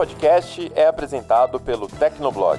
[0.00, 2.58] podcast é apresentado pelo Tecnoblog.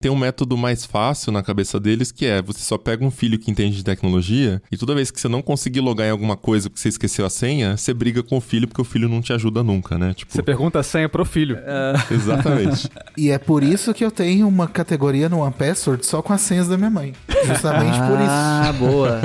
[0.00, 3.38] Tem um método mais fácil na cabeça deles que é você só pega um filho
[3.38, 6.70] que entende de tecnologia e toda vez que você não conseguir logar em alguma coisa
[6.70, 9.34] porque você esqueceu a senha, você briga com o filho porque o filho não te
[9.34, 10.14] ajuda nunca, né?
[10.14, 10.32] Tipo...
[10.32, 11.56] Você pergunta a senha pro filho.
[11.56, 12.08] Uh...
[12.14, 12.88] Exatamente.
[13.14, 16.40] e é por isso que eu tenho uma categoria no One Password só com as
[16.40, 17.12] senhas da minha mãe.
[17.44, 18.30] Justamente ah, por isso.
[18.30, 19.20] Ah, boa.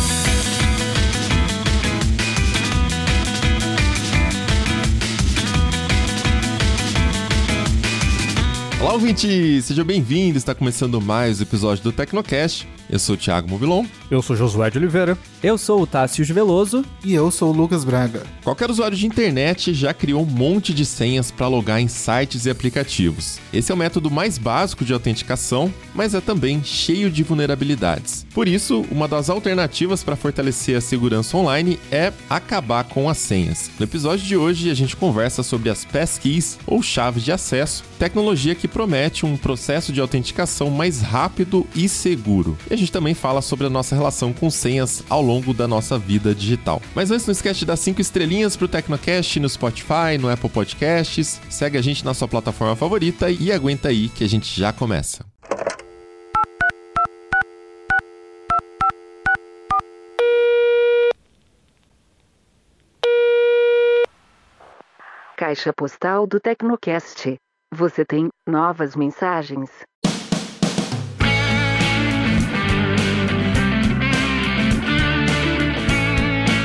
[8.86, 9.60] Olá, ouvinte!
[9.62, 10.38] Seja bem-vindo!
[10.38, 12.68] Está começando mais um episódio do Tecnocast.
[12.88, 13.84] Eu sou o Thiago Mobilon.
[14.08, 15.18] Eu sou Josué de Oliveira.
[15.42, 16.84] Eu sou o Tássio Veloso.
[17.04, 18.22] E eu sou o Lucas Braga.
[18.44, 22.50] Qualquer usuário de internet já criou um monte de senhas para logar em sites e
[22.50, 23.40] aplicativos.
[23.52, 28.24] Esse é o método mais básico de autenticação, mas é também cheio de vulnerabilidades.
[28.32, 33.68] Por isso, uma das alternativas para fortalecer a segurança online é acabar com as senhas.
[33.80, 38.54] No episódio de hoje, a gente conversa sobre as passkeys ou chaves de acesso, tecnologia
[38.54, 42.58] que promete um processo de autenticação mais rápido e seguro.
[42.70, 45.98] E a gente também fala sobre a nossa relação com senhas ao longo da nossa
[45.98, 46.82] vida digital.
[46.94, 51.40] Mas antes, não esquece de dar 5 estrelinhas pro Tecnocast no Spotify, no Apple Podcasts.
[51.48, 55.24] Segue a gente na sua plataforma favorita e aguenta aí que a gente já começa.
[65.38, 67.38] Caixa postal do Tecnocast.
[67.74, 69.68] Você tem novas mensagens.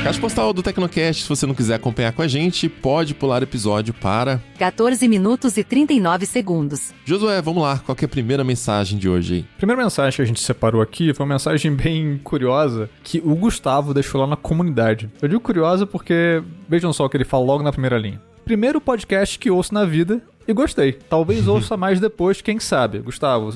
[0.04, 3.44] Caixa postal do Tecnocast, se você não quiser acompanhar com a gente, pode pular o
[3.44, 6.92] episódio para 14 minutos e 39 segundos.
[7.04, 9.44] Josué, vamos lá, qual é a primeira mensagem de hoje aí?
[9.56, 13.92] Primeira mensagem que a gente separou aqui foi uma mensagem bem curiosa que o Gustavo
[13.92, 15.10] deixou lá na comunidade.
[15.20, 18.20] Eu digo curiosa porque vejam só o que ele fala logo na primeira linha.
[18.44, 20.92] Primeiro podcast que ouço na vida e gostei.
[20.92, 22.98] Talvez ouça mais depois, quem sabe.
[22.98, 23.50] Gustavo,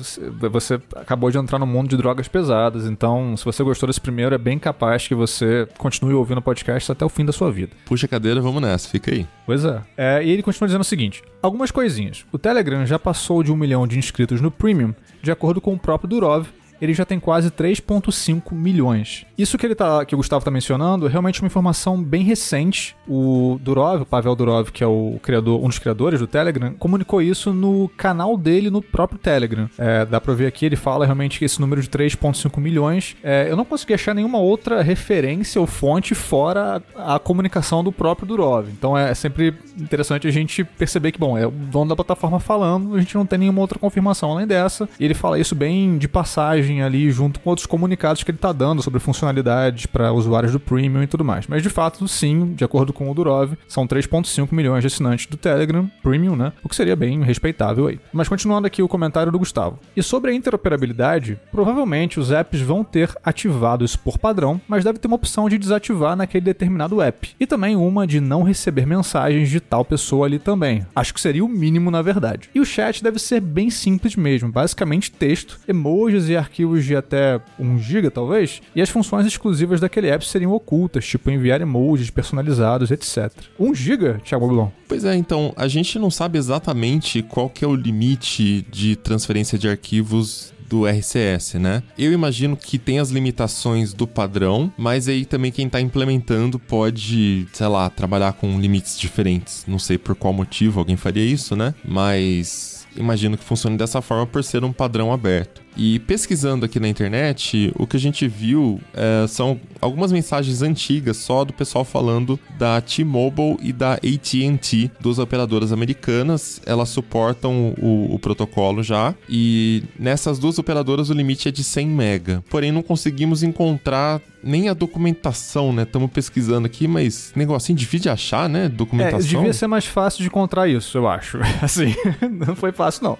[0.51, 4.33] você acabou de entrar no mundo de drogas pesadas, então se você gostou desse primeiro,
[4.33, 7.71] é bem capaz que você continue ouvindo o podcast até o fim da sua vida.
[7.85, 9.25] Puxa a cadeira, vamos nessa, fica aí.
[9.45, 9.81] Pois é.
[9.97, 12.25] é e ele continua dizendo o seguinte: algumas coisinhas.
[12.31, 15.79] O Telegram já passou de um milhão de inscritos no Premium, de acordo com o
[15.79, 16.47] próprio Durov,
[16.81, 19.25] ele já tem quase 3,5 milhões.
[19.37, 22.95] Isso que ele tá, que o Gustavo está mencionando é realmente uma informação bem recente.
[23.07, 27.21] O Durov, o Pavel Durov, que é o criador, um dos criadores do Telegram, comunicou
[27.21, 29.69] isso no canal dele no próprio Telegram.
[29.77, 33.15] É, dá para ver aqui, ele fala realmente que esse número de 3,5 milhões.
[33.23, 37.91] É, eu não consegui achar nenhuma outra referência ou fonte fora a, a comunicação do
[37.91, 38.69] próprio Durov.
[38.69, 42.95] Então é sempre interessante a gente perceber que, bom, é o dono da plataforma falando,
[42.95, 44.87] a gente não tem nenhuma outra confirmação além dessa.
[44.99, 48.51] E ele fala isso bem de passagem ali junto com outros comunicados que ele está
[48.51, 51.47] dando sobre funcionalidades para usuários do Premium e tudo mais.
[51.47, 55.37] Mas de fato, sim, de acordo com o Durov, são 3.5 milhões de assinantes do
[55.37, 56.53] Telegram Premium, né?
[56.63, 57.99] O que seria bem respeitável aí.
[58.11, 59.79] Mas continuando aqui o comentário do Gustavo.
[59.95, 64.99] E sobre a interoperabilidade, provavelmente os apps vão ter ativado isso por padrão, mas deve
[64.99, 67.35] ter uma opção de desativar naquele determinado app.
[67.39, 70.85] E também uma de não receber mensagens de tal pessoa ali também.
[70.95, 72.49] Acho que seria o mínimo na verdade.
[72.53, 76.95] E o chat deve ser bem simples mesmo, basicamente texto, emojis e arquivos arquivos de
[76.95, 82.09] até 1 GB, talvez, e as funções exclusivas daquele app seriam ocultas, tipo enviar emojis
[82.09, 83.31] personalizados, etc.
[83.59, 84.69] 1 GB, Thiago Blon?
[84.87, 89.57] Pois é, então, a gente não sabe exatamente qual que é o limite de transferência
[89.57, 91.81] de arquivos do RCS, né?
[91.97, 97.47] Eu imagino que tem as limitações do padrão, mas aí também quem está implementando pode,
[97.53, 99.63] sei lá, trabalhar com limites diferentes.
[99.65, 101.73] Não sei por qual motivo alguém faria isso, né?
[101.85, 105.61] Mas imagino que funcione dessa forma por ser um padrão aberto.
[105.77, 111.17] E pesquisando aqui na internet, o que a gente viu é, são algumas mensagens antigas
[111.17, 116.59] só do pessoal falando da T-Mobile e da AT&T, duas operadoras americanas.
[116.65, 121.87] Elas suportam o, o, protocolo já e nessas duas operadoras o limite é de 100
[121.87, 122.43] mega.
[122.49, 125.83] Porém, não conseguimos encontrar nem a documentação, né?
[125.83, 128.69] Estamos pesquisando aqui, mas negocinho difícil de achar, né?
[128.69, 129.19] Documentação.
[129.19, 131.39] É, devia ser mais fácil de encontrar isso, eu acho.
[131.61, 131.93] Assim,
[132.47, 133.17] não foi fácil, não.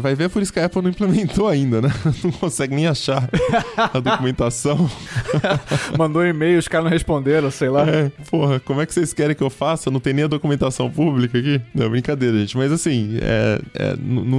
[0.00, 1.92] Vai ver por isso que a Apple não implementou ainda, né?
[2.22, 3.28] não consegue nem achar
[3.76, 4.88] a documentação.
[5.98, 7.88] Mandou e-mail, os caras não responderam, sei lá.
[7.88, 9.90] É, porra, como é que vocês querem que eu faça?
[9.90, 11.60] Não tem nem a documentação pública aqui?
[11.74, 12.56] Não, brincadeira, gente.
[12.56, 13.94] Mas assim, é, é,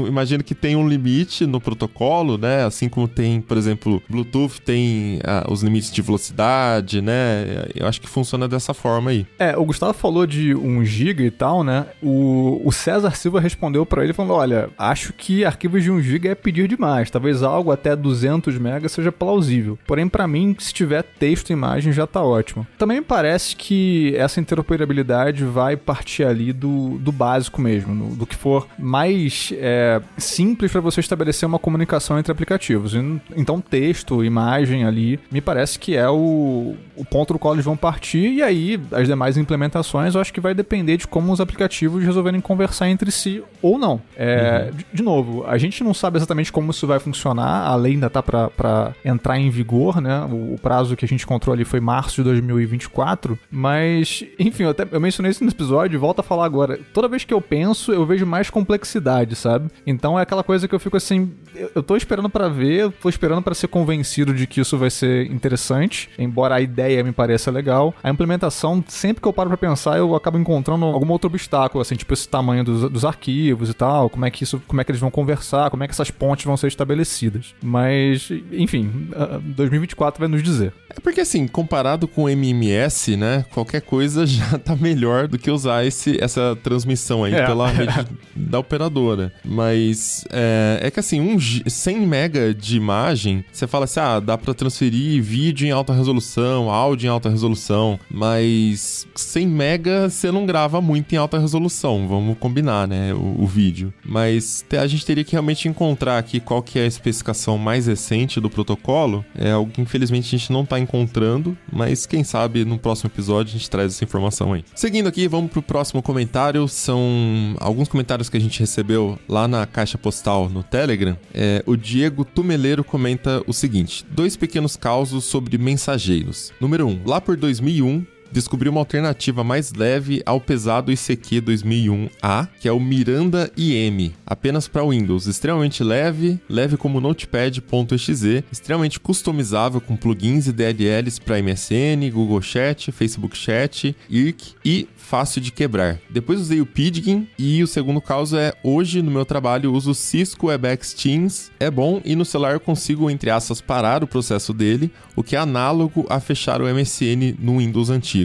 [0.08, 2.66] imagino que tem um limite no protocolo, né?
[2.66, 6.60] Assim como tem, por exemplo, Bluetooth tem ah, os limites de velocidade
[7.02, 7.66] né?
[7.76, 9.26] Eu acho que funciona dessa forma aí.
[9.38, 11.86] É, o Gustavo falou de 1 GB e tal, né?
[12.02, 16.30] O, o César Silva respondeu pra ele falando: Olha, acho que arquivos de 1 GB
[16.30, 17.10] é pedir demais.
[17.10, 19.78] Talvez algo até 200 MB seja plausível.
[19.86, 22.66] Porém, pra mim, se tiver texto e imagem já tá ótimo.
[22.78, 28.26] Também me parece que essa interoperabilidade vai partir ali do, do básico mesmo, no- do
[28.26, 32.94] que for mais é, simples pra você estabelecer uma comunicação entre aplicativos.
[33.36, 37.76] Então, texto, imagem ali, me parece que é o, o ponto do qual eles vão
[37.78, 38.30] partir.
[38.34, 42.42] E aí, as demais implementações, eu acho que vai depender de como os aplicativos resolverem
[42.42, 44.02] conversar entre si ou não.
[44.16, 47.94] É, de, de novo, a gente não sabe exatamente como isso vai funcionar, a lei
[47.94, 50.22] ainda tá pra entrar em vigor, né?
[50.30, 54.70] O, o prazo que a gente encontrou ali foi março de 2024, mas, enfim, eu,
[54.70, 56.80] até, eu mencionei isso no episódio e volto a falar agora.
[56.94, 59.70] Toda vez que eu penso, eu vejo mais complexidade, sabe?
[59.86, 63.10] Então é aquela coisa que eu fico assim, eu, eu tô esperando pra ver, tô
[63.10, 67.52] esperando pra ser convencido de que isso vai ser interessante, embora a ideia me pareça
[67.52, 67.94] legal.
[68.04, 71.96] A implementação, sempre que eu paro pra pensar, eu acabo encontrando algum outro obstáculo, assim,
[71.96, 74.92] tipo esse tamanho dos, dos arquivos e tal, como é que isso, como é que
[74.92, 77.19] eles vão conversar, como é que essas pontes vão ser estabelecidas.
[77.62, 80.74] Mas, enfim, ah, 2024 vai nos dizer.
[80.90, 83.46] É porque assim, comparado com o MMS, né?
[83.54, 87.46] Qualquer coisa já tá melhor do que usar esse, essa transmissão aí É.
[87.46, 89.32] pela rede da operadora.
[89.46, 94.20] Mas é, é que assim, um, G- 100 mega de imagem, você fala assim, ah,
[94.20, 100.32] dá pra transferir vídeo em alta resolução, áudio em alta resolução, mas 100 mega você
[100.32, 103.94] não grava muito em alta resolução, vamos combinar, né, o, o vídeo.
[104.04, 108.40] Mas a gente teria que realmente encontrar aqui qual que é a especificação mais recente
[108.40, 112.78] do protocolo, é algo que infelizmente a gente não tá encontrando, mas quem sabe no
[112.78, 114.64] próximo episódio a gente traz essa informação aí.
[114.76, 119.66] Seguindo aqui, vamos pro próximo comentário, são alguns comentários que a gente recebeu lá na
[119.66, 121.18] caixa postal no Telegram.
[121.34, 126.52] É, o Diego Tumeleiro comenta o seguinte: dois pequenos causos sobre mensageiros.
[126.60, 132.48] Número 1, um, lá por 2001, descobri uma alternativa mais leve ao pesado ICQ 2001A,
[132.60, 139.82] que é o Miranda IM, apenas para Windows, extremamente leve, leve como Notepad.exe, extremamente customizável
[139.82, 146.00] com plugins e DLLs para MSN, Google Chat, Facebook Chat, IRC e fácil de quebrar.
[146.10, 150.48] Depois usei o Pidgin e o segundo caso é hoje no meu trabalho uso Cisco
[150.48, 154.92] WebEx Teams, é bom e no celular eu consigo entre aspas parar o processo dele,
[155.16, 158.19] o que é análogo a fechar o MSN no Windows antigo.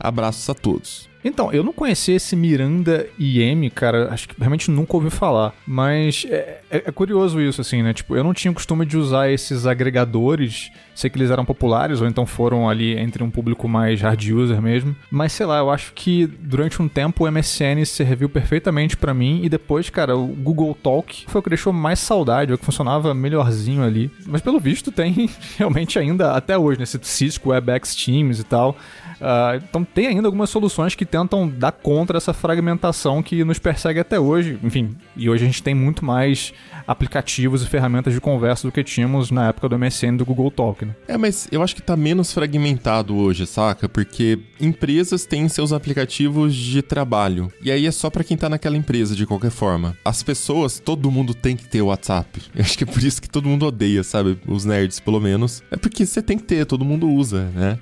[0.00, 1.08] Abraços a todos.
[1.24, 5.52] Então, eu não conhecia esse Miranda IM, cara, acho que realmente nunca ouvi falar.
[5.66, 7.92] Mas é, é- é curioso isso, assim, né?
[7.92, 12.06] Tipo, eu não tinha costume de usar esses agregadores, sei que eles eram populares, ou
[12.06, 14.94] então foram ali entre um público mais hard user mesmo.
[15.10, 19.40] Mas sei lá, eu acho que durante um tempo o MSN serviu perfeitamente pra mim,
[19.42, 22.64] e depois, cara, o Google Talk foi o que deixou mais saudade, é o que
[22.64, 24.08] funcionava melhorzinho ali.
[24.24, 25.28] Mas pelo visto tem
[25.58, 28.76] realmente ainda, até hoje, nesse Cisco WebEx Teams e tal.
[29.20, 34.00] Ah, então tem ainda algumas soluções que tentam dar contra essa fragmentação que nos persegue
[34.00, 34.58] até hoje.
[34.62, 36.52] Enfim, e hoje a gente tem muito mais
[36.86, 40.50] aplicativos e ferramentas de conversa do que tínhamos na época do MSN e do Google
[40.50, 40.84] Talk.
[40.84, 40.94] Né?
[41.06, 43.88] É, mas eu acho que tá menos fragmentado hoje, saca?
[43.88, 47.52] Porque empresas têm seus aplicativos de trabalho.
[47.62, 49.96] E aí é só pra quem tá naquela empresa, de qualquer forma.
[50.04, 52.40] As pessoas, todo mundo tem que ter o WhatsApp.
[52.54, 54.38] Eu acho que é por isso que todo mundo odeia, sabe?
[54.46, 55.62] Os nerds, pelo menos.
[55.70, 57.78] É porque você tem que ter, todo mundo usa, né?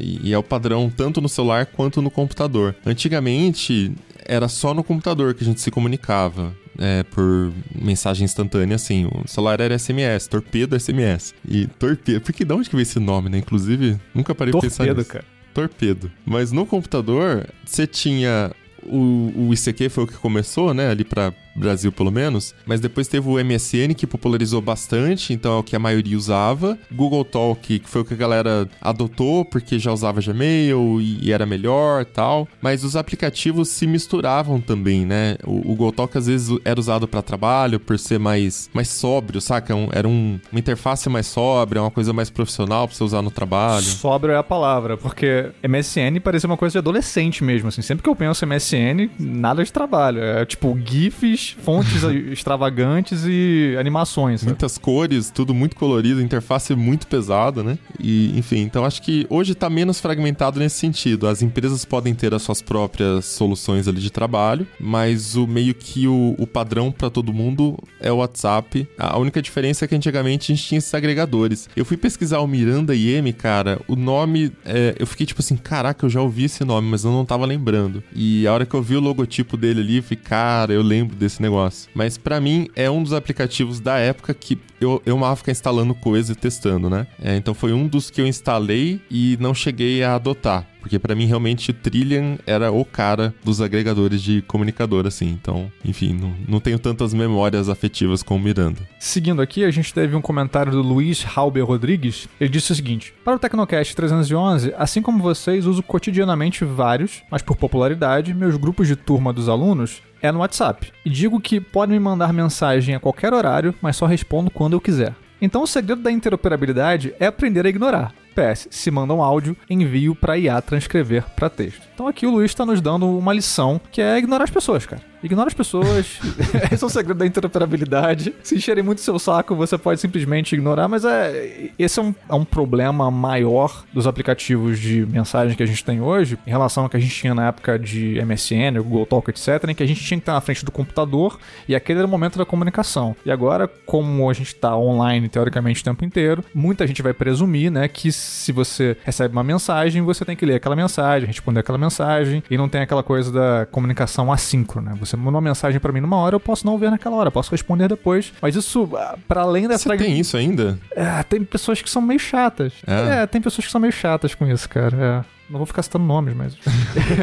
[0.00, 2.74] E, e é o padrão tanto no celular quanto no computador.
[2.86, 3.92] Antigamente,
[4.24, 6.54] era só no computador que a gente se comunicava.
[6.76, 9.06] É, por mensagem instantânea, assim.
[9.06, 11.32] O celular era SMS, torpedo SMS.
[11.48, 12.20] E torpedo.
[12.20, 13.38] Porque de onde que veio esse nome, né?
[13.38, 15.10] Inclusive, nunca parei pra pensar Torpedo, nisso.
[15.10, 15.24] cara.
[15.54, 16.10] Torpedo.
[16.26, 18.50] Mas no computador, você tinha.
[18.82, 20.88] O, o ICQ foi o que começou, né?
[20.90, 22.54] Ali pra Brasil, pelo menos.
[22.66, 26.78] Mas depois teve o MSN, que popularizou bastante, então é o que a maioria usava.
[26.92, 31.44] Google Talk, que foi o que a galera adotou, porque já usava Gmail e, era
[31.46, 32.46] melhor tal.
[32.62, 35.36] Mas os aplicativos se misturavam também, né?
[35.44, 39.74] O, Google Talk às vezes era usado para trabalho, por ser mais, mais sóbrio, saca?
[39.92, 43.84] Era um- uma interface mais sóbria, uma coisa mais profissional pra você usar no trabalho.
[43.84, 47.82] Sobra é a palavra, porque MSN parecia uma coisa de adolescente mesmo, assim.
[47.82, 50.20] Sempre que eu penso em MSN, nada de trabalho.
[50.22, 54.42] É tipo GIFs, fontes extravagantes e animações.
[54.42, 54.48] né?
[54.48, 57.78] Muitas cores, tudo muito colorido, interface muito pesada, né?
[57.98, 61.26] E, enfim, então acho que hoje tá menos fragmentado nesse sentido.
[61.26, 66.06] As empresas podem ter as suas próprias soluções ali de trabalho, mas o meio que
[66.06, 68.88] o, o padrão pra todo mundo é o WhatsApp.
[68.98, 71.68] A única diferença é que antigamente a gente tinha esses agregadores.
[71.76, 76.04] Eu fui pesquisar o Miranda IM, cara, o nome, é, eu fiquei tipo assim, caraca,
[76.04, 78.02] eu já ouvi esse nome, mas eu não tava lembrando.
[78.14, 81.16] E a hora que eu vi o logotipo dele ali, eu falei, cara, eu lembro
[81.16, 81.90] desse esse negócio.
[81.94, 85.94] Mas pra mim é um dos aplicativos da época que eu, eu amava ficar instalando
[85.94, 87.06] coisa e testando, né?
[87.22, 90.66] É, então foi um dos que eu instalei e não cheguei a adotar.
[90.80, 95.30] Porque pra mim realmente o Trillian era o cara dos agregadores de comunicador, assim.
[95.30, 98.82] Então, enfim, não, não tenho tantas memórias afetivas com o Miranda.
[98.98, 102.28] Seguindo aqui, a gente teve um comentário do Luiz Halber Rodrigues.
[102.38, 107.40] Ele disse o seguinte: Para o Tecnocast 311, assim como vocês, uso cotidianamente vários, mas
[107.40, 110.90] por popularidade, meus grupos de turma dos alunos é no WhatsApp.
[111.04, 114.80] E digo que podem me mandar mensagem a qualquer horário, mas só respondo quando eu
[114.80, 115.14] quiser.
[115.40, 118.14] Então o segredo da interoperabilidade é aprender a ignorar.
[118.34, 121.82] PS, se manda um áudio, envio para IA transcrever para texto.
[121.94, 125.02] Então aqui o Luiz está nos dando uma lição que é ignorar as pessoas, cara.
[125.24, 126.20] Ignora as pessoas.
[126.70, 128.34] Esse é o segredo da interoperabilidade.
[128.42, 132.34] Se encherem muito seu saco, você pode simplesmente ignorar, mas é esse é um, é
[132.34, 136.90] um problema maior dos aplicativos de mensagem que a gente tem hoje, em relação ao
[136.90, 140.04] que a gente tinha na época de MSN, Google Talk, etc., em que a gente
[140.04, 143.16] tinha que estar na frente do computador e aquele era o momento da comunicação.
[143.24, 147.70] E agora, como a gente está online teoricamente o tempo inteiro, muita gente vai presumir,
[147.70, 151.78] né, que se você recebe uma mensagem, você tem que ler aquela mensagem, responder aquela
[151.78, 154.94] mensagem, e não tem aquela coisa da comunicação assíncrona.
[154.96, 157.50] Você manda uma mensagem pra mim numa hora, eu posso não ver naquela hora, posso
[157.50, 158.32] responder depois.
[158.40, 159.88] Mas isso, ah, pra além dessa.
[159.88, 160.78] Você tem isso ainda?
[160.92, 162.72] É, tem pessoas que são meio chatas.
[162.86, 163.22] É?
[163.22, 165.24] É, tem pessoas que são meio chatas com isso, cara.
[165.30, 165.34] É.
[165.50, 166.56] Não vou ficar citando nomes, mas.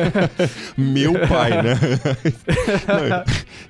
[0.77, 1.73] Meu pai, né?
[2.87, 3.23] Não,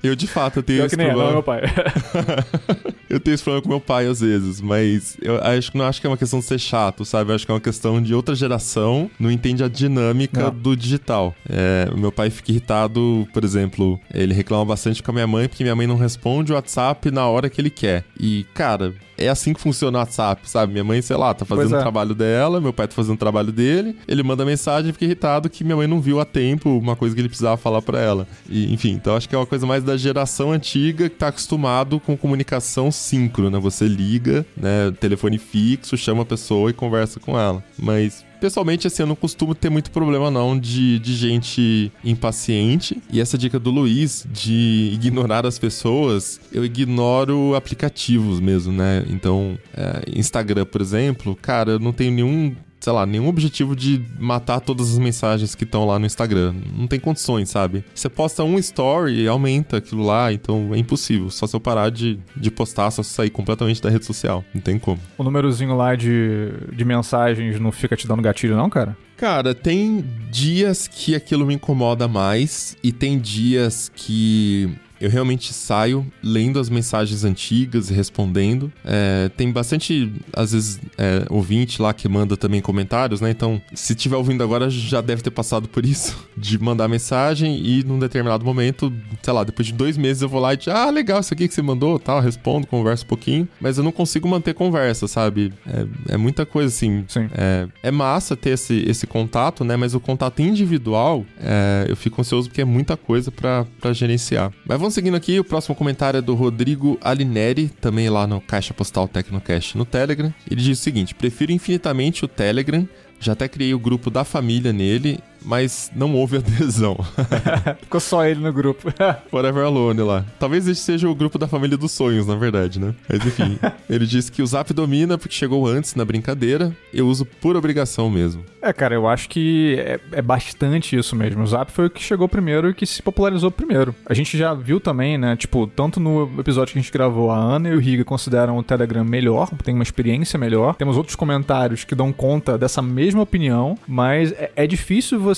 [0.04, 1.62] eu de fato tenho Pior esse que nem é, não é problema.
[1.62, 2.94] meu pai.
[3.12, 6.00] eu tenho esse problema com meu pai às vezes, mas eu acho que não acho
[6.00, 7.32] que é uma questão de ser chato, sabe?
[7.32, 10.52] Eu acho que é uma questão de outra geração não entende a dinâmica Não.
[10.52, 11.36] do digital.
[11.48, 15.48] É, o meu pai fica irritado, por exemplo, ele reclama bastante com a minha mãe
[15.48, 18.06] porque minha mãe não responde o WhatsApp na hora que ele quer.
[18.18, 18.94] E, cara,
[19.26, 20.74] é assim que funciona o WhatsApp, sabe?
[20.74, 21.78] Minha mãe, sei lá, tá fazendo Pois é.
[21.78, 25.06] o trabalho dela, meu pai tá fazendo o trabalho dele, ele manda mensagem e fica
[25.06, 28.00] irritado que minha mãe não viu a tempo uma coisa que ele precisava falar pra
[28.00, 28.28] ela.
[28.50, 32.00] E, enfim, então acho que é uma coisa mais da geração antiga que tá acostumado
[32.00, 33.60] com comunicação síncrona.
[33.60, 37.64] Você liga, né, telefone fixo, chama a pessoa e conversa com ela.
[37.78, 43.00] Mas Pessoalmente, assim, eu não costumo ter muito problema, não, de, de gente impaciente.
[43.12, 49.06] E essa dica do Luiz de ignorar as pessoas, eu ignoro aplicativos mesmo, né?
[49.12, 54.04] Então, é, Instagram, por exemplo, cara, eu não tenho nenhum sei lá, nenhum objetivo de
[54.20, 56.56] matar todas as mensagens que estão lá no Instagram.
[56.76, 57.86] Não tem condições, sabe?
[57.94, 61.30] Você posta um story e aumenta aquilo lá, então é impossível.
[61.30, 64.44] Só se eu parar de, de postar, só se sair completamente da rede social.
[64.54, 65.00] Não tem como.
[65.16, 68.98] O númerozinho lá de, de mensagens não fica te dando gatilho, não, cara?
[69.16, 76.06] Cara, tem dias que aquilo me incomoda mais e tem dias que eu realmente saio
[76.24, 78.72] lendo as mensagens antigas e respondendo.
[78.86, 83.32] É, tem bastante, às vezes, é, ouvinte lá que manda também comentários, né?
[83.32, 87.84] Então, se tiver ouvindo agora, já deve ter passado por isso, de mandar mensagem e
[87.84, 88.94] num determinado momento,
[89.24, 91.48] sei lá, depois de dois meses eu vou lá e digo, ah, legal, isso aqui
[91.48, 95.52] que você mandou, tal, respondo, converso um pouquinho, mas eu não consigo manter conversa, sabe?
[95.66, 97.04] É, é muita coisa assim.
[97.08, 97.28] Sim.
[97.34, 99.76] É, é massa ter esse, esse contato, né?
[99.76, 104.52] Mas o contato individual, é, eu fico ansioso porque é muita coisa pra, pra gerenciar.
[104.66, 108.74] Mas vamos seguindo aqui, o próximo comentário é do Rodrigo Alineri, também lá no Caixa
[108.74, 110.34] Postal Tecnocast no Telegram.
[110.50, 112.88] Ele diz o seguinte: prefiro infinitamente o Telegram.
[113.20, 116.98] Já até criei o grupo da família nele, mas não houve adesão.
[117.82, 118.92] Ficou só ele no grupo.
[119.30, 120.26] Forever Alone lá.
[120.40, 122.94] Talvez esse seja o grupo da família dos sonhos, na verdade, né?
[123.10, 126.76] Mas enfim, ele disse que o Zap domina porque chegou antes na brincadeira.
[126.94, 128.44] Eu uso por obrigação mesmo.
[128.62, 131.44] É, cara, eu acho que é, é bastante isso mesmo.
[131.44, 133.96] O Zap foi o que chegou primeiro e que se popularizou primeiro.
[134.06, 135.36] A gente já viu também, né?
[135.36, 138.64] Tipo, tanto no episódio que a gente gravou, a Ana e o Riga consideram o
[138.64, 140.76] Telegram melhor, tem uma experiência melhor.
[140.76, 145.31] Temos outros comentários que dão conta dessa mesma opinião, mas é, é difícil você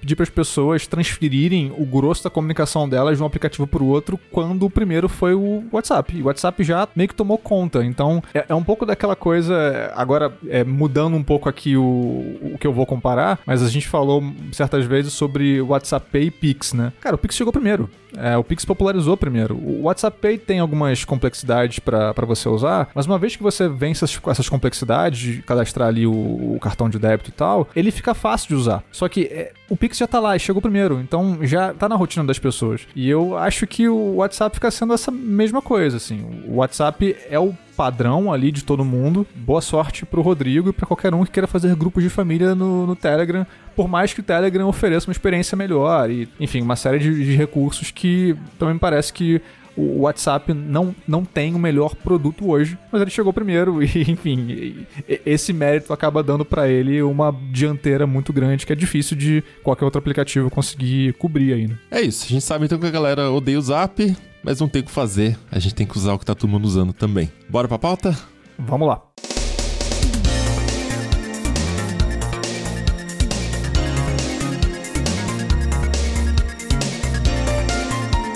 [0.00, 3.88] pedir para as pessoas transferirem o grosso da comunicação delas de um aplicativo para o
[3.88, 6.16] outro quando o primeiro foi o WhatsApp.
[6.16, 7.84] E o WhatsApp já meio que tomou conta.
[7.84, 9.92] Então, é, é um pouco daquela coisa.
[9.94, 13.88] Agora, é, mudando um pouco aqui o, o que eu vou comparar, mas a gente
[13.88, 14.22] falou
[14.52, 16.92] certas vezes sobre WhatsApp Pay e Pix, né?
[17.00, 17.88] Cara, o Pix chegou primeiro.
[18.16, 19.56] É, o Pix popularizou primeiro.
[19.56, 24.04] O WhatsApp Pay tem algumas complexidades para você usar, mas uma vez que você vence
[24.04, 28.14] essas, essas complexidades de cadastrar ali o, o cartão de débito e tal, ele fica
[28.14, 28.82] fácil de usar.
[28.90, 32.24] Só que é, o Pix já tá lá chegou primeiro, então já tá na rotina
[32.24, 32.86] das pessoas.
[32.94, 36.44] E eu acho que o WhatsApp fica sendo essa mesma coisa, assim.
[36.46, 39.26] O WhatsApp é o padrão ali de todo mundo.
[39.34, 42.86] Boa sorte pro Rodrigo e pra qualquer um que queira fazer grupos de família no,
[42.86, 47.00] no Telegram, por mais que o Telegram ofereça uma experiência melhor e, enfim, uma série
[47.00, 49.42] de, de recursos que também me parece que
[49.76, 54.86] o WhatsApp não, não tem o melhor produto hoje, mas ele chegou primeiro e, enfim,
[55.24, 59.84] esse mérito acaba dando pra ele uma dianteira muito grande que é difícil de qualquer
[59.84, 61.78] outro aplicativo conseguir cobrir aí, né?
[61.90, 64.16] É isso, a gente sabe então que a galera odeia o Zap.
[64.42, 66.50] mas não tem o que fazer, a gente tem que usar o que tá todo
[66.50, 67.30] mundo usando também.
[67.48, 68.16] Bora pra pauta?
[68.58, 69.02] Vamos lá.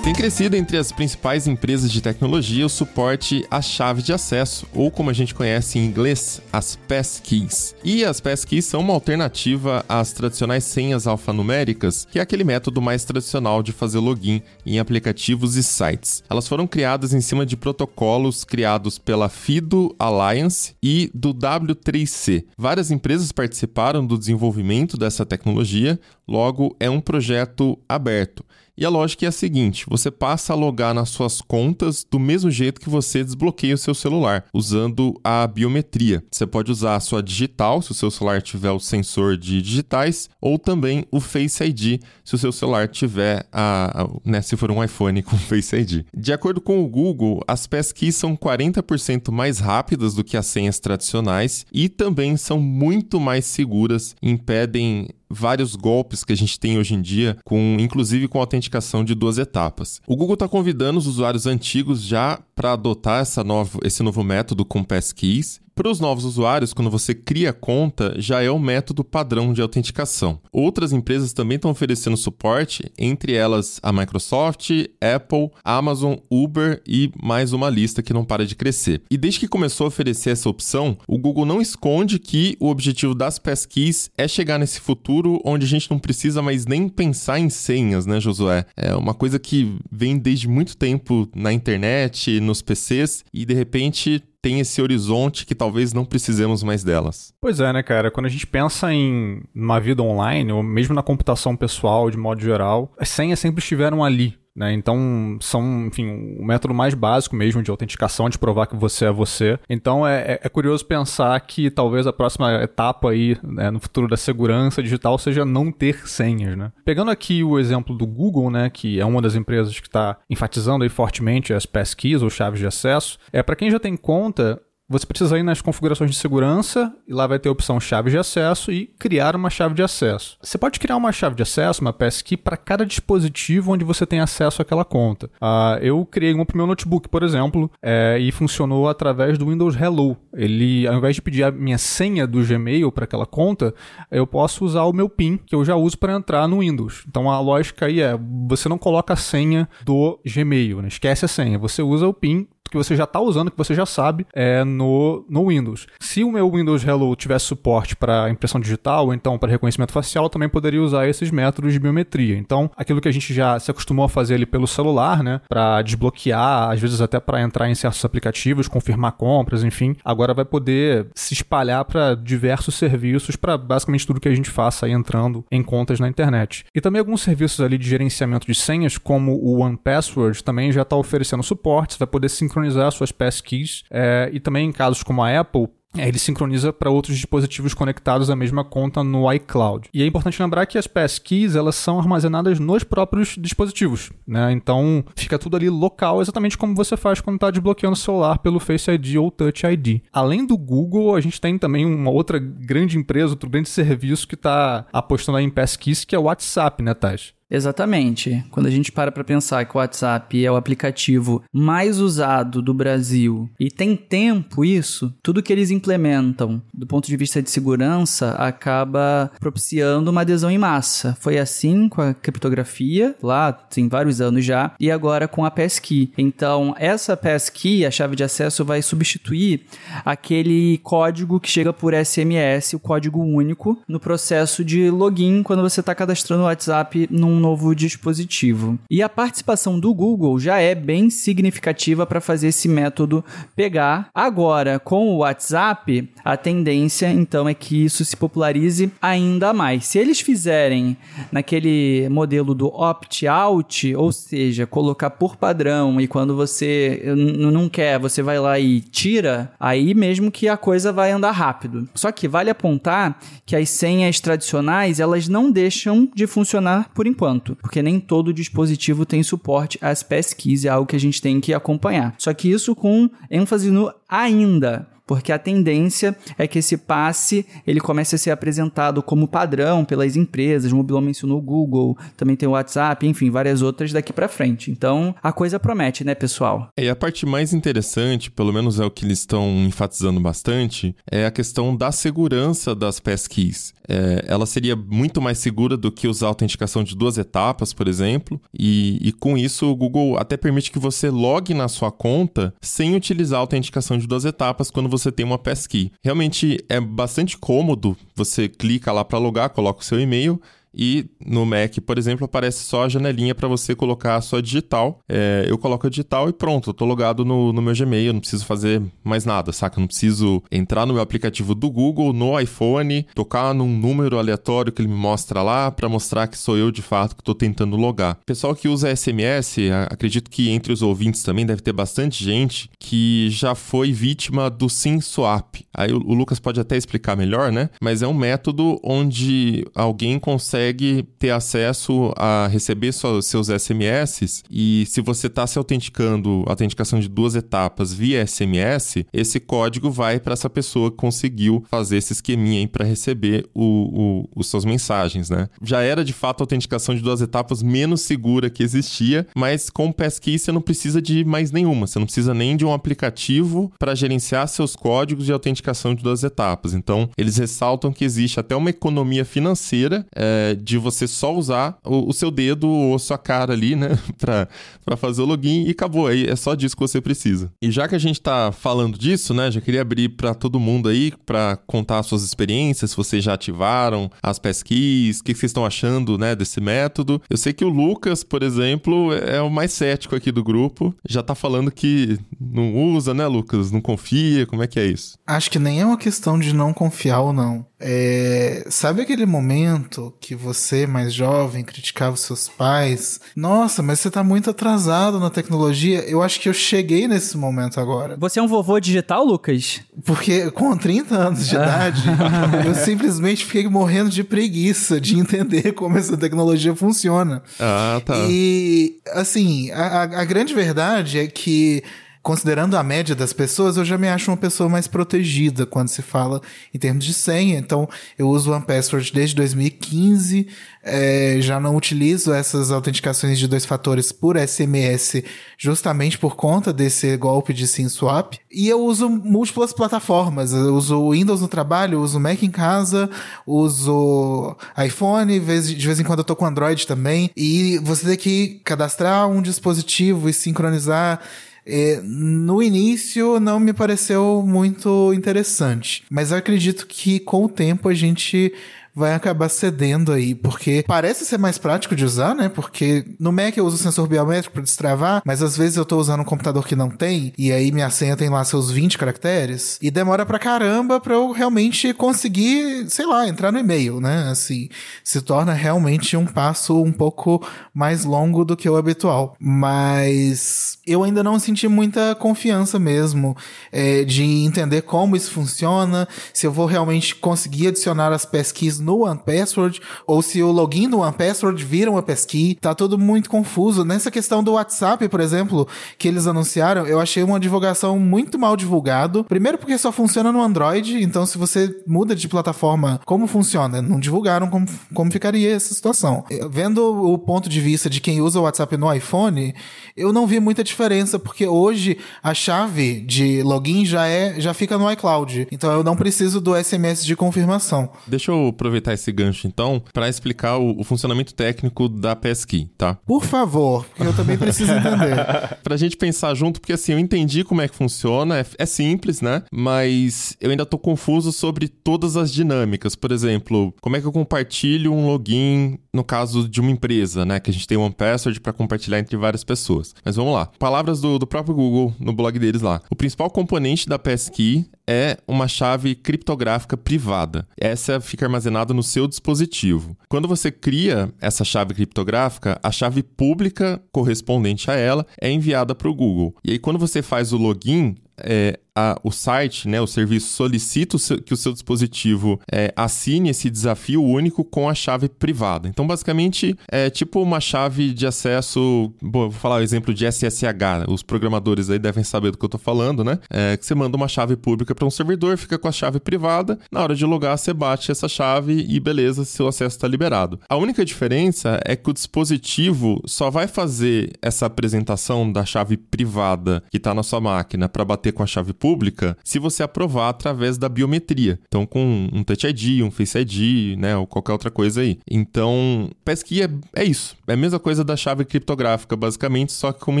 [0.02, 4.90] Tem crescido entre as principais empresas de tecnologia o suporte à chave de acesso, ou
[4.90, 7.72] como a gente conhece em inglês, as passkeys.
[7.84, 13.04] E as passkeys são uma alternativa às tradicionais senhas alfanuméricas, que é aquele método mais
[13.04, 16.24] tradicional de fazer login em aplicativos e sites.
[16.28, 22.46] Elas foram criadas em cima de protocolos criados pela FIDO Alliance e do W3C.
[22.58, 28.44] Várias empresas participaram do desenvolvimento dessa tecnologia, logo é um projeto aberto.
[28.76, 32.50] E a lógica é a seguinte: você passa a logar nas suas contas do mesmo
[32.50, 36.24] jeito que você desbloqueia o seu celular, usando a biometria.
[36.30, 40.30] Você pode usar a sua digital, se o seu celular tiver o sensor de digitais,
[40.40, 44.70] ou também o Face ID, se o seu celular tiver a, a né, se for
[44.70, 46.04] um iPhone com Face ID.
[46.16, 50.80] De acordo com o Google, as passkeys são 40% mais rápidas do que as senhas
[50.80, 56.94] tradicionais e também são muito mais seguras, impedem vários golpes que a gente tem hoje
[56.94, 60.00] em dia, com inclusive com autenticação de duas etapas.
[60.06, 64.64] O Google está convidando os usuários antigos já para adotar essa novo, esse novo método
[64.64, 69.52] com passkeys para os novos usuários, quando você cria conta, já é o método padrão
[69.52, 70.38] de autenticação.
[70.52, 77.52] Outras empresas também estão oferecendo suporte, entre elas a Microsoft, Apple, Amazon, Uber e mais
[77.52, 79.02] uma lista que não para de crescer.
[79.10, 83.14] E desde que começou a oferecer essa opção, o Google não esconde que o objetivo
[83.14, 87.48] das passkeys é chegar nesse futuro onde a gente não precisa mais nem pensar em
[87.48, 88.66] senhas, né, Josué?
[88.76, 94.22] É uma coisa que vem desde muito tempo na internet, nos PCs e de repente
[94.42, 97.32] tem esse horizonte que talvez não precisemos mais delas.
[97.40, 98.10] Pois é, né, cara?
[98.10, 102.40] Quando a gente pensa em uma vida online, ou mesmo na computação pessoal, de modo
[102.40, 104.36] geral, as senhas sempre estiveram ali.
[104.54, 104.72] Né?
[104.74, 109.10] Então, são, enfim, o método mais básico mesmo de autenticação, de provar que você é
[109.10, 109.58] você.
[109.68, 114.16] Então, é, é curioso pensar que talvez a próxima etapa aí, né, no futuro da
[114.16, 116.70] segurança digital, seja não ter senhas, né?
[116.84, 120.84] Pegando aqui o exemplo do Google, né, que é uma das empresas que está enfatizando
[120.84, 124.60] aí fortemente as passkeys ou chaves de acesso, é para quem já tem conta,
[124.92, 128.18] você precisa ir nas configurações de segurança e lá vai ter a opção chave de
[128.18, 130.36] acesso e criar uma chave de acesso.
[130.42, 134.20] Você pode criar uma chave de acesso, uma passkey, para cada dispositivo onde você tem
[134.20, 135.30] acesso àquela conta.
[135.40, 139.46] Uh, eu criei uma para o meu notebook, por exemplo, é, e funcionou através do
[139.46, 140.16] Windows Hello.
[140.34, 143.74] Ele, ao invés de pedir a minha senha do Gmail para aquela conta,
[144.10, 147.04] eu posso usar o meu PIN, que eu já uso para entrar no Windows.
[147.08, 150.88] Então a lógica aí é: você não coloca a senha do Gmail, né?
[150.88, 153.84] esquece a senha, você usa o PIN que você já está usando, que você já
[153.84, 155.86] sabe, é no, no Windows.
[156.00, 160.30] Se o meu Windows Hello tivesse suporte para impressão digital, ou então para reconhecimento facial,
[160.30, 162.36] também poderia usar esses métodos de biometria.
[162.36, 165.82] Então, aquilo que a gente já se acostumou a fazer ali pelo celular, né, para
[165.82, 171.08] desbloquear, às vezes até para entrar em certos aplicativos, confirmar compras, enfim, agora vai poder
[171.14, 175.62] se espalhar para diversos serviços, para basicamente tudo que a gente faça aí entrando em
[175.62, 176.64] contas na internet.
[176.74, 180.82] E também alguns serviços ali de gerenciamento de senhas, como o One Password, também já
[180.82, 185.02] está oferecendo suporte, você vai poder sincronizar sincronizar suas passkeys é, e também em casos
[185.02, 189.88] como a Apple, é, ele sincroniza para outros dispositivos conectados à mesma conta no iCloud.
[189.92, 194.52] E é importante lembrar que as passkeys elas são armazenadas nos próprios dispositivos, né?
[194.52, 198.58] Então fica tudo ali local, exatamente como você faz quando está desbloqueando o celular pelo
[198.58, 200.00] Face ID ou Touch ID.
[200.10, 204.34] Além do Google, a gente tem também uma outra grande empresa, outro grande serviço que
[204.34, 207.34] está apostando em passkeys, que é o WhatsApp, né, Taz?
[207.52, 208.42] Exatamente.
[208.50, 212.72] Quando a gente para para pensar que o WhatsApp é o aplicativo mais usado do
[212.72, 218.30] Brasil e tem tempo isso, tudo que eles implementam do ponto de vista de segurança
[218.32, 221.14] acaba propiciando uma adesão em massa.
[221.20, 226.10] Foi assim com a criptografia, lá tem vários anos já, e agora com a passkey.
[226.16, 229.66] Então, essa passkey, a chave de acesso, vai substituir
[230.04, 235.80] aquele código que chega por SMS, o código único, no processo de login quando você
[235.80, 238.78] está cadastrando o WhatsApp num novo dispositivo.
[238.88, 243.24] E a participação do Google já é bem significativa para fazer esse método
[243.56, 244.08] pegar.
[244.14, 249.86] Agora, com o WhatsApp, a tendência então é que isso se popularize ainda mais.
[249.86, 250.96] Se eles fizerem
[251.30, 258.22] naquele modelo do opt-out, ou seja, colocar por padrão e quando você não quer, você
[258.22, 261.88] vai lá e tira, aí mesmo que a coisa vai andar rápido.
[261.94, 267.31] Só que vale apontar que as senhas tradicionais, elas não deixam de funcionar por enquanto
[267.32, 271.40] enquanto, porque nem todo dispositivo tem suporte às passkeys, é algo que a gente tem
[271.40, 272.14] que acompanhar.
[272.18, 277.80] Só que isso com ênfase no ainda, porque a tendência é que esse passe ele
[277.80, 280.72] comece a ser apresentado como padrão pelas empresas.
[280.72, 284.70] O mencionou o Google, também tem o WhatsApp, enfim, várias outras daqui para frente.
[284.70, 286.68] Então, a coisa promete, né, pessoal?
[286.78, 291.26] E a parte mais interessante, pelo menos é o que eles estão enfatizando bastante, é
[291.26, 293.74] a questão da segurança das passkeys.
[293.88, 297.88] É, ela seria muito mais segura do que usar a autenticação de duas etapas, por
[297.88, 302.54] exemplo, e, e com isso o Google até permite que você logue na sua conta
[302.60, 305.90] sem utilizar a autenticação de duas etapas quando você tem uma passkey.
[306.02, 310.40] Realmente é bastante cômodo, você clica lá para logar, coloca o seu e-mail
[310.74, 315.00] e no Mac, por exemplo, aparece só a janelinha para você colocar a sua digital.
[315.08, 318.20] É, eu coloco a digital e pronto, eu tô logado no, no meu Gmail, não
[318.20, 319.78] preciso fazer mais nada, saca?
[319.78, 324.72] Eu não preciso entrar no meu aplicativo do Google, no iPhone, tocar num número aleatório
[324.72, 327.76] que ele me mostra lá para mostrar que sou eu de fato que tô tentando
[327.76, 328.18] logar.
[328.24, 329.58] Pessoal que usa SMS,
[329.90, 334.68] acredito que entre os ouvintes também deve ter bastante gente que já foi vítima do
[334.68, 335.56] SIM swap.
[335.74, 337.70] Aí o, o Lucas pode até explicar melhor, né?
[337.80, 344.84] Mas é um método onde alguém consegue consegue ter acesso a receber seus SMS e
[344.86, 350.34] se você está se autenticando, autenticação de duas etapas via SMS, esse código vai para
[350.34, 355.48] essa pessoa que conseguiu fazer esse esqueminha para receber o, o, os suas mensagens, né?
[355.62, 359.86] Já era de fato a autenticação de duas etapas menos segura que existia, mas com
[359.86, 363.72] o Passkey você não precisa de mais nenhuma, você não precisa nem de um aplicativo
[363.78, 366.74] para gerenciar seus códigos de autenticação de duas etapas.
[366.74, 372.08] Então, eles ressaltam que existe até uma economia financeira é, de você só usar o,
[372.08, 374.48] o, seu dedo ou sua cara ali, né, pra,
[374.96, 376.06] fazer o login e acabou.
[376.06, 377.52] Aí é só disso que você precisa.
[377.60, 380.88] E já que a gente tá falando disso, né, já queria abrir para todo mundo
[380.88, 385.64] aí para contar suas experiências, se vocês já ativaram as pesquisas, o que vocês estão
[385.64, 387.20] achando, né, desse método.
[387.28, 391.22] Eu sei que o Lucas, por exemplo, é o mais cético aqui do grupo, já
[391.22, 393.70] tá falando que não usa, né, Lucas?
[393.70, 395.16] Não confia, como é que é isso?
[395.26, 397.66] Acho que nem é uma questão de não confiar ou não.
[397.82, 398.64] É...
[398.70, 403.20] Sabe aquele momento que você, mais jovem, criticava os seus pais.
[403.34, 406.00] Nossa, mas você tá muito atrasado na tecnologia.
[406.08, 408.16] Eu acho que eu cheguei nesse momento agora.
[408.18, 409.80] Você é um vovô digital, Lucas?
[410.04, 412.02] Porque com 30 anos de idade,
[412.64, 417.42] eu simplesmente fiquei morrendo de preguiça de entender como essa tecnologia funciona.
[417.58, 418.14] Ah, tá.
[418.28, 421.82] E, assim, a, a grande verdade é que
[422.22, 426.02] considerando a média das pessoas, eu já me acho uma pessoa mais protegida quando se
[426.02, 426.40] fala
[426.72, 427.58] em termos de senha.
[427.58, 430.46] Então, eu uso o OnePassword desde 2015,
[430.84, 435.22] é, já não utilizo essas autenticações de dois fatores por SMS,
[435.58, 438.34] justamente por conta desse golpe de SIM swap.
[438.50, 440.52] E eu uso múltiplas plataformas.
[440.52, 443.10] Eu uso Windows no trabalho, uso Mac em casa,
[443.44, 447.30] uso iPhone, de vez em quando eu tô com Android também.
[447.36, 451.20] E você tem que cadastrar um dispositivo e sincronizar
[451.64, 457.88] é, no início não me pareceu muito interessante, mas eu acredito que com o tempo
[457.88, 458.52] a gente
[458.94, 462.48] vai acabar cedendo aí, porque parece ser mais prático de usar, né?
[462.48, 465.96] Porque no Mac eu uso o sensor biométrico para destravar, mas às vezes eu tô
[465.96, 469.78] usando um computador que não tem, e aí minha senha tem lá seus 20 caracteres,
[469.80, 474.28] e demora pra caramba pra eu realmente conseguir, sei lá, entrar no e-mail, né?
[474.30, 474.68] Assim,
[475.02, 479.36] se torna realmente um passo um pouco mais longo do que o habitual.
[479.38, 483.36] Mas eu ainda não senti muita confiança mesmo
[483.70, 489.04] é, de entender como isso funciona, se eu vou realmente conseguir adicionar as pesquisas no
[489.04, 492.56] OnePassword, ou se o login do OnePassword vira uma pesquisa.
[492.60, 493.84] Tá tudo muito confuso.
[493.84, 495.66] Nessa questão do WhatsApp, por exemplo,
[495.98, 499.24] que eles anunciaram, eu achei uma divulgação muito mal divulgado.
[499.24, 503.80] Primeiro porque só funciona no Android, então se você muda de plataforma, como funciona?
[503.80, 506.24] Não divulgaram como, como ficaria essa situação.
[506.50, 509.54] Vendo o ponto de vista de quem usa o WhatsApp no iPhone,
[509.96, 514.78] eu não vi muita diferença, porque hoje a chave de login já é já fica
[514.78, 515.48] no iCloud.
[515.50, 517.90] Então eu não preciso do SMS de confirmação.
[518.06, 522.94] Deixa eu aproveitar esse gancho, então, para explicar o, o, funcionamento técnico da Passkey, tá?
[523.06, 525.16] Por favor, porque eu também preciso entender.
[525.62, 529.20] pra gente pensar junto, porque assim, eu entendi como é que funciona, é, é simples,
[529.20, 529.42] né?
[529.52, 532.94] Mas eu ainda tô confuso sobre todas as dinâmicas.
[532.94, 537.38] Por exemplo, como é que eu compartilho um login no caso de uma empresa, né?
[537.38, 539.94] Que a gente tem um password para compartilhar entre várias pessoas.
[540.04, 540.46] Mas vamos lá.
[540.58, 542.80] Palavras do, do próprio Google no blog deles lá.
[542.90, 547.48] O principal componente da Passkey é uma chave criptográfica privada.
[547.58, 549.96] Essa fica armazenada no seu dispositivo.
[550.08, 555.88] Quando você cria essa chave criptográfica, a chave pública correspondente a ela é enviada para
[555.88, 556.34] o Google.
[556.44, 560.96] E aí, quando você faz o login, é, a, o site, né, o serviço solicita
[560.96, 565.68] o seu, que o seu dispositivo é, assine esse desafio único com a chave privada.
[565.68, 568.92] Então, basicamente, é tipo uma chave de acesso.
[569.00, 570.88] Bom, vou falar o exemplo de SSH.
[570.88, 573.18] Os programadores aí devem saber do que eu tô falando, né?
[573.30, 576.58] É, que você manda uma chave pública para um servidor, fica com a chave privada.
[576.70, 580.40] Na hora de logar, você bate essa chave e beleza, seu acesso está liberado.
[580.48, 586.62] A única diferença é que o dispositivo só vai fazer essa apresentação da chave privada
[586.70, 590.58] que está na sua máquina para bater com a chave pública se você aprovar através
[590.58, 591.38] da biometria.
[591.46, 594.98] Então, com um Touch ID, um Face ID, né, ou qualquer outra coisa aí.
[595.08, 597.14] Então, Passkey é, é isso.
[597.26, 600.00] É a mesma coisa da chave criptográfica, basicamente, só que com uma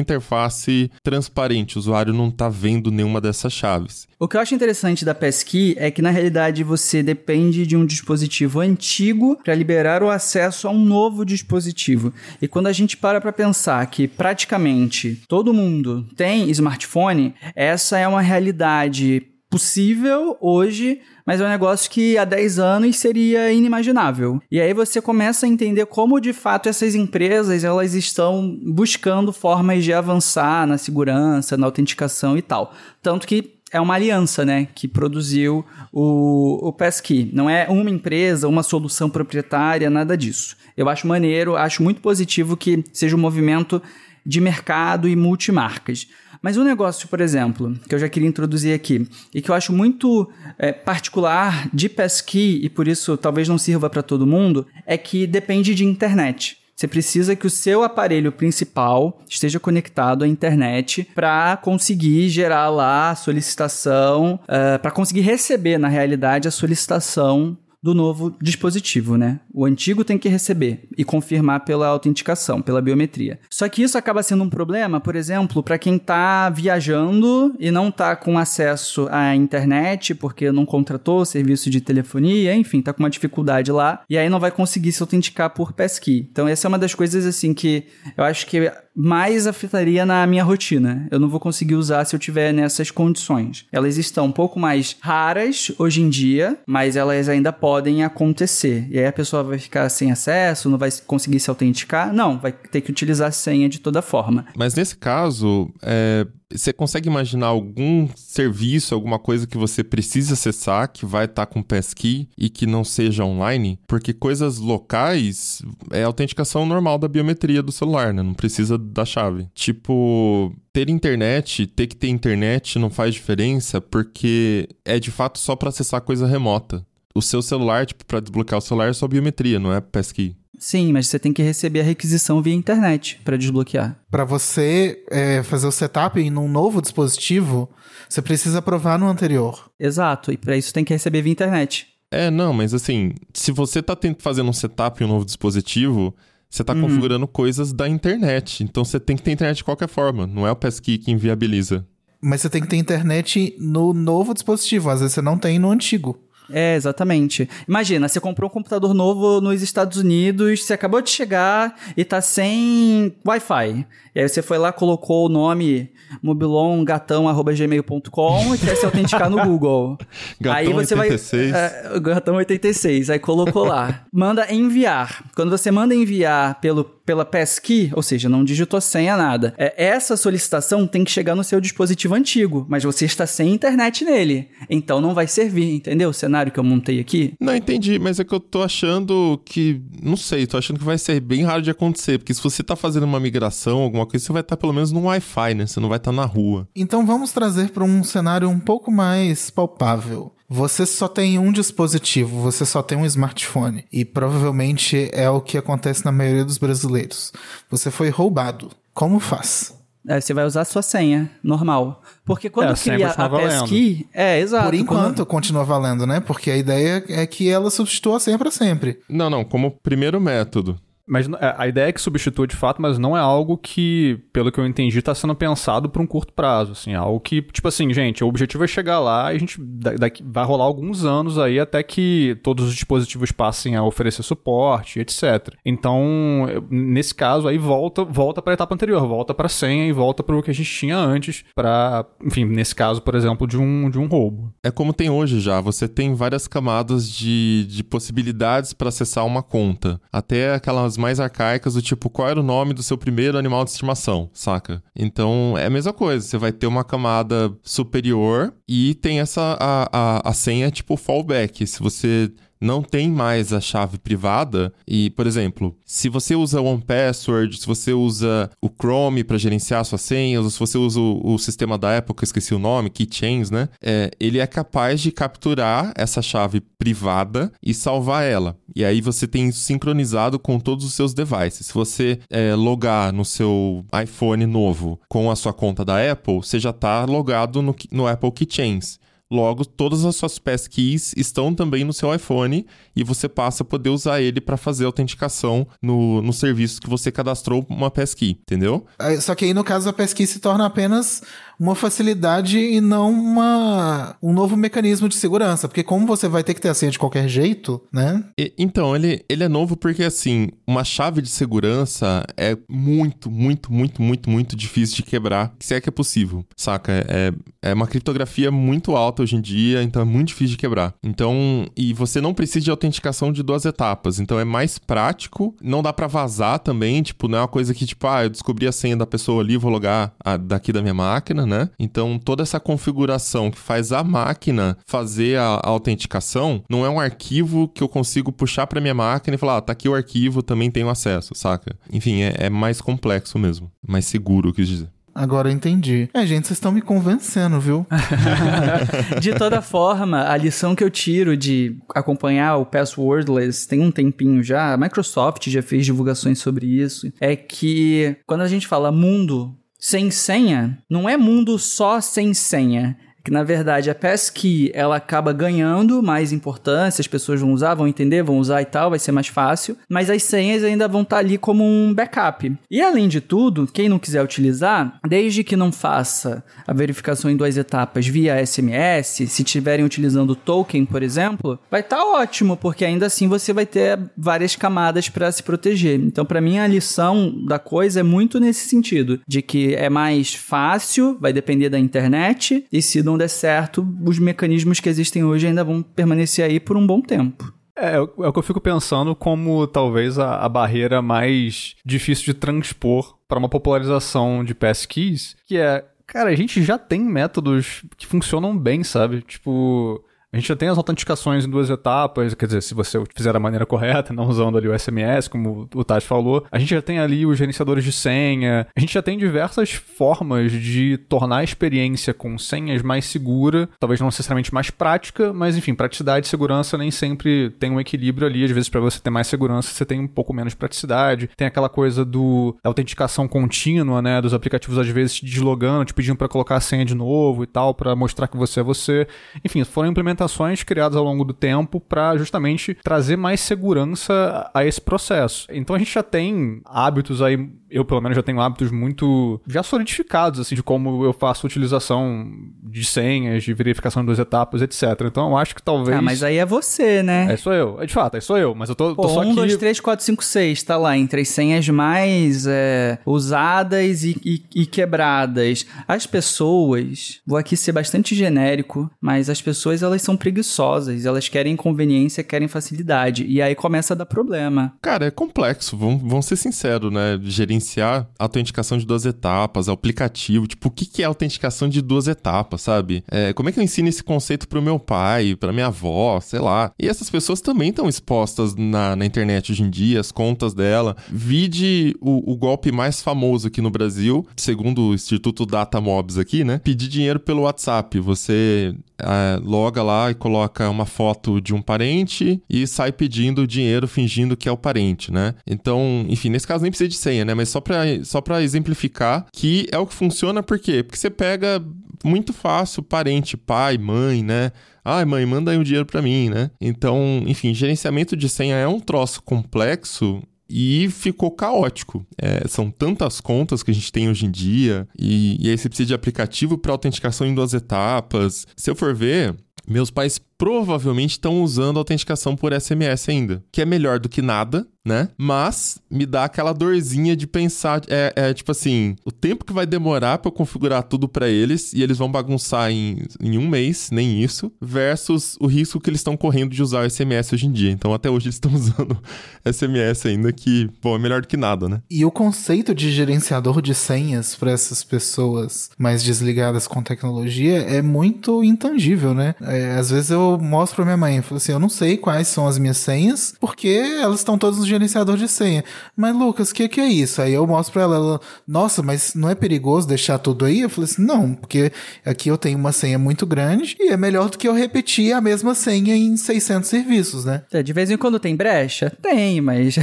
[0.00, 1.76] interface transparente.
[1.76, 4.08] O usuário não está vendo nenhuma dessas chaves.
[4.22, 7.84] O que eu acho interessante da Passkey é que, na realidade, você depende de um
[7.84, 12.14] dispositivo antigo para liberar o acesso a um novo dispositivo.
[12.40, 18.06] E quando a gente para para pensar que praticamente todo mundo tem smartphone, essa é
[18.06, 24.40] uma realidade possível hoje, mas é um negócio que há 10 anos seria inimaginável.
[24.48, 29.82] E aí você começa a entender como de fato essas empresas elas estão buscando formas
[29.82, 32.72] de avançar na segurança, na autenticação e tal.
[33.02, 37.30] Tanto que é uma aliança, né, que produziu o, o Passkey.
[37.32, 40.56] Não é uma empresa, uma solução proprietária, nada disso.
[40.76, 43.82] Eu acho maneiro, acho muito positivo que seja um movimento
[44.24, 46.06] de mercado e multimarcas.
[46.40, 49.72] Mas um negócio, por exemplo, que eu já queria introduzir aqui e que eu acho
[49.72, 54.98] muito é, particular de Passkey e por isso talvez não sirva para todo mundo, é
[54.98, 56.58] que depende de internet.
[56.82, 63.10] Você precisa que o seu aparelho principal esteja conectado à internet para conseguir gerar lá
[63.10, 69.40] a solicitação, uh, para conseguir receber, na realidade, a solicitação do novo dispositivo, né?
[69.52, 73.40] O antigo tem que receber e confirmar pela autenticação, pela biometria.
[73.50, 77.88] Só que isso acaba sendo um problema, por exemplo, para quem está viajando e não
[77.88, 83.10] está com acesso à internet porque não contratou serviço de telefonia, enfim, está com uma
[83.10, 86.28] dificuldade lá e aí não vai conseguir se autenticar por passkey.
[86.30, 87.84] Então essa é uma das coisas assim que
[88.16, 91.08] eu acho que mais afetaria na minha rotina.
[91.10, 93.66] Eu não vou conseguir usar se eu tiver nessas condições.
[93.72, 97.71] Elas estão um pouco mais raras hoje em dia, mas elas ainda podem
[98.04, 98.86] acontecer.
[98.90, 102.12] E aí a pessoa vai ficar sem acesso, não vai conseguir se autenticar?
[102.12, 104.46] Não, vai ter que utilizar a senha de toda forma.
[104.56, 110.90] Mas nesse caso, é, você consegue imaginar algum serviço, alguma coisa que você precisa acessar
[110.92, 113.78] que vai estar tá com passkey e que não seja online?
[113.86, 118.22] Porque coisas locais é autenticação normal da biometria do celular, né?
[118.22, 119.48] Não precisa da chave.
[119.54, 125.56] Tipo, ter internet, ter que ter internet não faz diferença porque é de fato só
[125.56, 126.84] para acessar coisa remota.
[127.14, 130.36] O seu celular, tipo, para desbloquear o celular é só biometria, não é passkey.
[130.58, 133.98] Sim, mas você tem que receber a requisição via internet para desbloquear.
[134.10, 137.68] Para você é, fazer o setup em um novo dispositivo,
[138.08, 139.70] você precisa aprovar no anterior.
[139.78, 141.88] Exato, e para isso tem que receber via internet.
[142.12, 146.14] É, não, mas assim, se você está fazendo um setup em um novo dispositivo,
[146.48, 146.82] você está uhum.
[146.82, 148.62] configurando coisas da internet.
[148.62, 151.84] Então você tem que ter internet de qualquer forma, não é o passkey que inviabiliza.
[152.22, 155.70] Mas você tem que ter internet no novo dispositivo, às vezes você não tem no
[155.70, 156.20] antigo.
[156.50, 157.48] É, exatamente.
[157.68, 162.20] Imagina, você comprou um computador novo nos Estados Unidos, você acabou de chegar e tá
[162.20, 163.86] sem Wi-Fi.
[164.14, 165.90] E aí você foi lá, colocou o nome
[166.22, 169.96] mobilongatão.gmail.com e quer se autenticar no Google.
[170.40, 171.50] Gatão aí você 86.
[171.50, 171.60] vai.
[171.60, 173.10] É, gatão 86.
[173.10, 174.04] Aí colocou lá.
[174.12, 175.24] manda enviar.
[175.34, 180.16] Quando você manda enviar pelo, pela passkey, ou seja, não digitou senha nada, é, essa
[180.16, 184.48] solicitação tem que chegar no seu dispositivo antigo, mas você está sem internet nele.
[184.68, 186.10] Então não vai servir, entendeu?
[186.10, 187.34] O cenário que eu montei aqui.
[187.40, 189.80] Não, entendi, mas é que eu tô achando que.
[190.02, 192.76] Não sei, tô achando que vai ser bem raro de acontecer, porque se você tá
[192.76, 195.66] fazendo uma migração, alguma coisa, você vai estar tá pelo menos no Wi-Fi, né?
[195.66, 196.68] Você não vai estar tá na rua.
[196.74, 200.32] Então vamos trazer para um cenário um pouco mais palpável.
[200.54, 203.86] Você só tem um dispositivo, você só tem um smartphone.
[203.90, 207.32] E provavelmente é o que acontece na maioria dos brasileiros.
[207.70, 208.70] Você foi roubado.
[208.92, 209.74] Como faz?
[210.06, 212.02] É, você vai usar a sua senha normal.
[212.22, 214.06] Porque quando é, cria a passkey...
[214.12, 214.66] É, exato.
[214.66, 215.26] Por enquanto quando...
[215.26, 216.20] continua valendo, né?
[216.20, 219.00] Porque a ideia é que ela substitua a senha para sempre.
[219.08, 219.44] Não, não.
[219.44, 220.78] Como primeiro método.
[221.06, 224.52] Mas é, a ideia é que substitua de fato, mas não é algo que, pelo
[224.52, 226.72] que eu entendi, está sendo pensado para um curto prazo.
[226.72, 229.60] Assim, é algo que, tipo assim, gente, o objetivo é chegar lá e a gente
[229.60, 235.00] daqui, vai rolar alguns anos aí até que todos os dispositivos passem a oferecer suporte,
[235.00, 235.54] etc.
[235.64, 239.92] Então, nesse caso aí volta, volta para a etapa anterior, volta para a senha e
[239.92, 243.58] volta para o que a gente tinha antes, para, enfim, nesse caso, por exemplo, de
[243.58, 244.52] um, de um roubo.
[244.62, 249.42] É como tem hoje já, você tem várias camadas de, de possibilidades para acessar uma
[249.42, 250.00] conta.
[250.12, 253.70] Até aquelas mais arcaicas, do tipo, qual era o nome do seu primeiro animal de
[253.70, 254.82] estimação, saca?
[254.94, 256.26] Então, é a mesma coisa.
[256.26, 261.66] Você vai ter uma camada superior e tem essa, a, a, a senha tipo fallback.
[261.66, 264.72] Se você não tem mais a chave privada.
[264.86, 269.84] E, por exemplo, se você usa o OnePassword, se você usa o Chrome para gerenciar
[269.84, 272.58] suas senhas, ou se você usa o, o, sistema da Apple, que eu esqueci o
[272.58, 273.68] nome, Keychains, né?
[273.82, 278.56] É, ele é capaz de capturar essa chave privada e salvar ela.
[278.74, 281.66] E aí você tem isso sincronizado com todos os seus devices.
[281.66, 286.58] Se você é, logar no seu iPhone novo com a sua conta da Apple, você
[286.58, 289.01] já está logado no, no Apple Keychains.
[289.32, 293.88] Logo, todas as suas passkeys estão também no seu iPhone e você passa a poder
[293.88, 298.84] usar ele para fazer autenticação no, no serviço que você cadastrou uma passkey, entendeu?
[299.22, 301.22] Só que aí, no caso, a passkey se torna apenas
[301.62, 305.68] uma facilidade e não uma, um novo mecanismo de segurança.
[305.68, 308.24] Porque como você vai ter que ter a senha de qualquer jeito, né?
[308.36, 313.72] E, então, ele, ele é novo porque, assim, uma chave de segurança é muito, muito,
[313.72, 316.92] muito, muito, muito difícil de quebrar, se é que é possível, saca?
[317.08, 320.94] É, é uma criptografia muito alta hoje em dia, então é muito difícil de quebrar.
[321.00, 325.80] Então, e você não precisa de autenticação de duas etapas, então é mais prático, não
[325.80, 328.72] dá para vazar também, tipo, não é uma coisa que, tipo, ah, eu descobri a
[328.72, 331.68] senha da pessoa ali, vou logar a, daqui da minha máquina, né?
[331.78, 336.98] Então, toda essa configuração que faz a máquina fazer a, a autenticação não é um
[336.98, 340.42] arquivo que eu consigo puxar para minha máquina e falar, ah, tá aqui o arquivo,
[340.42, 341.76] também tenho acesso, saca?
[341.92, 344.88] Enfim, é, é mais complexo mesmo, mais seguro, quis dizer.
[345.14, 346.08] Agora eu entendi.
[346.14, 347.86] É, gente, vocês estão me convencendo, viu?
[349.20, 354.42] de toda forma, a lição que eu tiro de acompanhar o Passwordless tem um tempinho
[354.42, 359.54] já, a Microsoft já fez divulgações sobre isso, é que quando a gente fala mundo
[359.84, 365.32] sem senha, não é mundo só sem senha que na verdade a passkey ela acaba
[365.32, 369.12] ganhando mais importância, as pessoas vão usar, vão entender, vão usar e tal, vai ser
[369.12, 372.52] mais fácil, mas as senhas ainda vão estar tá ali como um backup.
[372.70, 377.36] E além de tudo, quem não quiser utilizar, desde que não faça a verificação em
[377.36, 382.84] duas etapas via SMS, se estiverem utilizando token, por exemplo, vai estar tá ótimo, porque
[382.84, 385.98] ainda assim você vai ter várias camadas para se proteger.
[386.00, 390.34] Então, para mim a lição da coisa é muito nesse sentido, de que é mais
[390.34, 395.22] fácil, vai depender da internet, e se não não der certo, os mecanismos que existem
[395.22, 397.52] hoje ainda vão permanecer aí por um bom tempo.
[397.76, 402.34] É, é o que eu fico pensando como talvez a, a barreira mais difícil de
[402.34, 408.06] transpor para uma popularização de passkeys, que é, cara, a gente já tem métodos que
[408.06, 409.22] funcionam bem, sabe?
[409.22, 413.34] Tipo, a gente já tem as autenticações em duas etapas, quer dizer, se você fizer
[413.34, 416.46] da maneira correta, não usando ali o SMS, como o Tati falou.
[416.50, 418.66] A gente já tem ali os gerenciadores de senha.
[418.74, 424.00] A gente já tem diversas formas de tornar a experiência com senhas mais segura, talvez
[424.00, 428.42] não necessariamente mais prática, mas enfim, praticidade e segurança nem sempre tem um equilíbrio ali.
[428.42, 431.28] Às vezes, para você ter mais segurança, você tem um pouco menos praticidade.
[431.36, 434.22] Tem aquela coisa do da autenticação contínua, né?
[434.22, 437.46] Dos aplicativos às vezes te deslogando, te pedindo para colocar a senha de novo e
[437.46, 439.06] tal, para mostrar que você é você.
[439.44, 444.64] Enfim, foram implementações implementações criadas ao longo do tempo para justamente trazer mais segurança a
[444.64, 445.46] esse processo.
[445.50, 449.62] Então a gente já tem hábitos aí eu pelo menos já tenho hábitos muito já
[449.62, 452.30] solidificados assim de como eu faço utilização
[452.62, 454.82] de senhas, de verificação de duas etapas, etc.
[455.06, 457.32] Então eu acho que talvez Ah, mas aí é você, né?
[457.32, 457.80] É sou eu.
[457.80, 459.56] É de fato, é sou eu, mas eu tô, Pô, tô só 1, aqui 2,
[459.56, 464.66] 3, 4, 5, 6, tá lá entre as senhas mais é, usadas e, e, e
[464.66, 465.66] quebradas.
[465.88, 471.56] As pessoas, vou aqui ser bastante genérico, mas as pessoas elas são preguiçosas, elas querem
[471.56, 474.74] conveniência, querem facilidade e aí começa a dar problema.
[474.80, 477.18] Cara, é complexo, vamos, vamos ser sinceros, né?
[477.22, 480.46] Gerenciar autenticação de duas etapas, aplicativo.
[480.46, 483.04] Tipo, o que, que é autenticação de duas etapas, sabe?
[483.10, 486.40] É, como é que eu ensino esse conceito pro meu pai, pra minha avó, sei
[486.40, 486.72] lá.
[486.78, 490.96] E essas pessoas também estão expostas na, na internet hoje em dia, as contas dela.
[491.10, 496.44] Vide o, o golpe mais famoso aqui no Brasil, segundo o Instituto Data Mobs aqui,
[496.44, 496.60] né?
[496.62, 497.98] Pedir dinheiro pelo WhatsApp.
[498.00, 503.88] Você é, loga lá e coloca uma foto de um parente e sai pedindo dinheiro
[503.88, 505.34] fingindo que é o parente, né?
[505.46, 507.34] Então, enfim, nesse caso nem precisa de senha, né?
[507.34, 510.82] Mas só para só exemplificar que é o que funciona, por quê?
[510.82, 511.62] Porque você pega
[512.04, 514.52] muito fácil parente, pai, mãe, né?
[514.84, 516.50] Ai, mãe, manda aí um dinheiro para mim, né?
[516.60, 522.04] Então, enfim, gerenciamento de senha é um troço complexo e ficou caótico.
[522.18, 525.68] É, são tantas contas que a gente tem hoje em dia, e, e aí você
[525.68, 528.46] precisa de aplicativo para autenticação em duas etapas.
[528.54, 529.34] Se eu for ver,
[529.66, 534.66] meus pais provavelmente estão usando autenticação por SMS ainda, que é melhor do que nada,
[534.84, 535.08] né?
[535.16, 539.64] Mas me dá aquela dorzinha de pensar, é, é tipo assim, o tempo que vai
[539.64, 543.90] demorar para eu configurar tudo para eles e eles vão bagunçar em, em um mês,
[543.92, 547.52] nem isso, versus o risco que eles estão correndo de usar o SMS hoje em
[547.52, 547.70] dia.
[547.70, 548.98] Então até hoje eles estão usando
[549.44, 551.80] SMS ainda, que, bom, é melhor do que nada, né?
[551.88, 557.80] E o conceito de gerenciador de senhas para essas pessoas mais desligadas com tecnologia é
[557.80, 559.36] muito intangível, né?
[559.40, 562.28] É, às vezes eu mostro pra minha mãe, eu falo assim, eu não sei quais
[562.28, 565.64] são as minhas senhas, porque elas estão todas no gerenciador de senha.
[565.96, 567.20] Mas, Lucas, o que, que é isso?
[567.20, 570.60] Aí eu mostro pra ela, ela, nossa, mas não é perigoso deixar tudo aí?
[570.60, 571.72] Eu falei assim, não, porque
[572.04, 575.20] aqui eu tenho uma senha muito grande e é melhor do que eu repetir a
[575.20, 577.42] mesma senha em 600 serviços, né?
[577.52, 578.92] É, De vez em quando tem brecha?
[579.02, 579.76] Tem, mas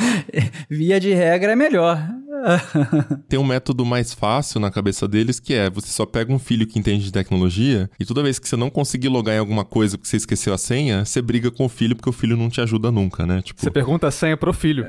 [0.68, 2.04] via de regra é melhor.
[3.28, 6.66] Tem um método mais fácil na cabeça deles que é: você só pega um filho
[6.66, 9.96] que entende de tecnologia e toda vez que você não conseguir logar em alguma coisa
[9.98, 12.60] porque você esqueceu a senha, você briga com o filho porque o filho não te
[12.60, 13.42] ajuda nunca, né?
[13.42, 14.86] Tipo, Você pergunta a senha pro filho.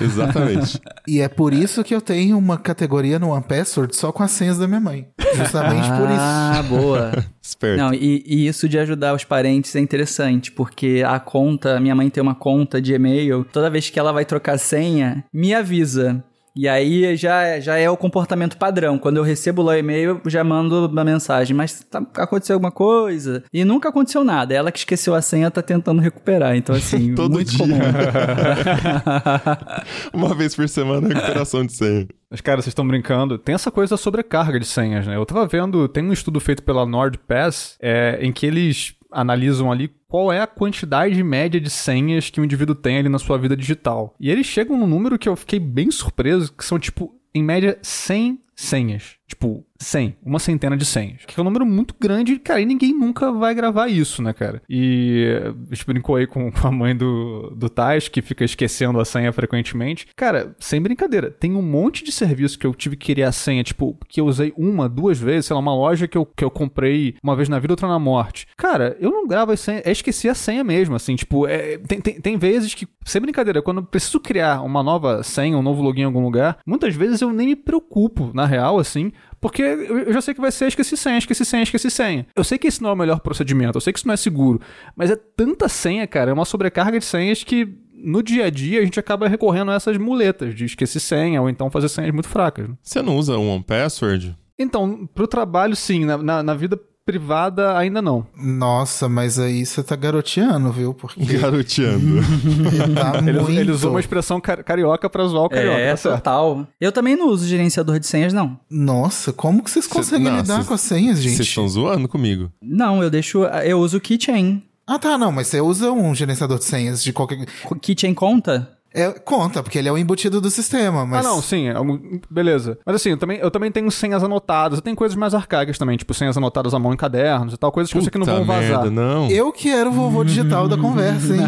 [0.00, 0.80] exatamente.
[1.08, 4.58] E é por isso que eu tenho uma categoria no OnePassword só com as senhas
[4.58, 5.06] da minha mãe.
[5.36, 6.18] Justamente por isso.
[6.18, 7.24] Ah, boa.
[7.40, 7.80] Esperto.
[7.80, 12.10] Não, e, e isso de ajudar os parentes é interessante, porque a conta, minha mãe
[12.10, 16.24] tem uma conta de e-mail, toda vez que ela vai trocar senha, me avisa.
[16.56, 18.98] E aí já, já é o comportamento padrão.
[18.98, 21.54] Quando eu recebo lá o e-mail, eu já mando uma mensagem.
[21.54, 23.44] Mas tá, aconteceu alguma coisa?
[23.52, 24.54] E nunca aconteceu nada.
[24.54, 26.56] Ela que esqueceu a senha tá tentando recuperar.
[26.56, 27.58] Então, assim, Todo muito dia.
[27.58, 27.76] comum.
[30.14, 32.06] Uma vez por semana, recuperação de senha.
[32.30, 33.38] Mas, cara, vocês estão brincando.
[33.38, 35.16] Tem essa coisa da sobrecarga de senhas, né?
[35.16, 39.90] Eu tava vendo, tem um estudo feito pela NordPass, é, em que eles analisam ali
[40.06, 43.56] qual é a quantidade média de senhas que um indivíduo tem ali na sua vida
[43.56, 44.14] digital.
[44.20, 47.78] E eles chegam num número que eu fiquei bem surpreso, que são, tipo, em média,
[47.82, 49.15] 100 senhas.
[49.26, 50.16] Tipo, 100.
[50.24, 51.24] Uma centena de senhas.
[51.26, 54.62] Que é um número muito grande, cara, e ninguém nunca vai gravar isso, né, cara?
[54.68, 55.26] E
[55.70, 59.32] a gente brincou aí com a mãe do, do Tais, que fica esquecendo a senha
[59.32, 60.06] frequentemente.
[60.16, 63.98] Cara, sem brincadeira, tem um monte de serviço que eu tive que a senha, tipo,
[64.08, 67.14] que eu usei uma, duas vezes, sei lá, uma loja que eu, que eu comprei
[67.22, 68.46] uma vez na vida, outra na morte.
[68.56, 72.00] Cara, eu não gravo a senha, é esquecer a senha mesmo, assim, tipo, é, tem,
[72.00, 75.82] tem, tem vezes que, sem brincadeira, quando eu preciso criar uma nova senha, um novo
[75.82, 79.10] login em algum lugar, muitas vezes eu nem me preocupo, na real, assim,
[79.46, 82.26] porque eu já sei que vai ser esqueci senha, esqueci senha, esqueci senha.
[82.34, 84.16] Eu sei que esse não é o melhor procedimento, eu sei que isso não é
[84.16, 84.60] seguro,
[84.96, 88.80] mas é tanta senha, cara, é uma sobrecarga de senhas que no dia a dia
[88.80, 92.28] a gente acaba recorrendo a essas muletas de esquecer senha ou então fazer senhas muito
[92.28, 92.68] fracas.
[92.68, 92.74] né?
[92.82, 94.36] Você não usa um OnePassword?
[94.58, 96.76] Então, pro trabalho, sim, na, na, na vida
[97.06, 98.26] privada ainda não.
[98.36, 100.92] Nossa, mas aí você tá garoteando, viu?
[100.92, 102.16] Porque Garoteando.
[102.94, 103.50] tá Ele, muito...
[103.52, 106.66] ele usou uma expressão car- carioca pra zoar o carioca, É, tá total.
[106.80, 108.58] Eu também não uso gerenciador de senhas, não.
[108.68, 111.48] Nossa, como que vocês conseguem não, lidar cês- com as senhas, Vocês gente?
[111.48, 112.50] estão zoando comigo.
[112.60, 113.44] Não, eu deixo.
[113.44, 114.62] Eu uso o Keychain.
[114.88, 117.44] Ah, tá, não, mas você usa um gerenciador de senhas de qualquer...
[117.82, 118.75] Keychain conta?
[118.96, 121.24] É, conta, porque ele é o embutido do sistema, mas...
[121.24, 122.78] Ah, não, sim, é algum- beleza.
[122.86, 124.78] Mas assim, eu também, eu também tenho senhas anotadas.
[124.78, 127.70] Eu tenho coisas mais arcaicas também, tipo senhas anotadas à mão em cadernos e tal,
[127.70, 128.82] coisas que eu sei que não Puta vão vazar.
[128.84, 129.30] merda, não.
[129.30, 131.42] Eu que era o vovô digital da conversa, hein?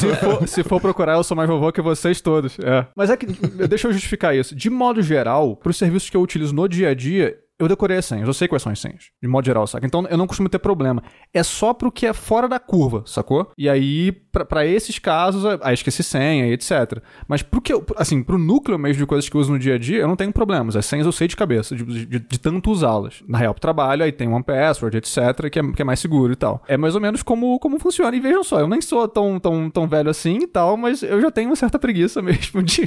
[0.00, 2.58] se, for, se for procurar, eu sou mais vovô que vocês todos.
[2.58, 2.86] É.
[2.96, 3.26] Mas é que,
[3.68, 4.54] deixa eu justificar isso.
[4.54, 8.04] De modo geral, pros serviços que eu utilizo no dia a dia, eu decorei as
[8.04, 9.04] senhas, eu sei quais são as senhas.
[9.22, 9.86] De modo geral, saca?
[9.86, 11.02] Então eu não costumo ter problema.
[11.32, 13.50] É só pro que é fora da curva, sacou?
[13.56, 17.00] E aí, pra, pra esses casos, aí esqueci senha e etc.
[17.26, 19.74] Mas pro que eu, assim, pro núcleo mesmo de coisas que eu uso no dia
[19.74, 20.76] a dia, eu não tenho problemas.
[20.76, 23.22] As senhas eu sei de cabeça, de, de- de tanto usá-las.
[23.26, 26.32] Na real, pro trabalho, aí tem One Password, etc., que é, que é mais seguro
[26.32, 26.62] e tal.
[26.68, 28.14] É mais ou menos como, como funciona.
[28.16, 31.20] E vejam só, eu nem sou tão, tão, tão velho assim e tal, mas eu
[31.20, 32.84] já tenho uma certa preguiça mesmo de,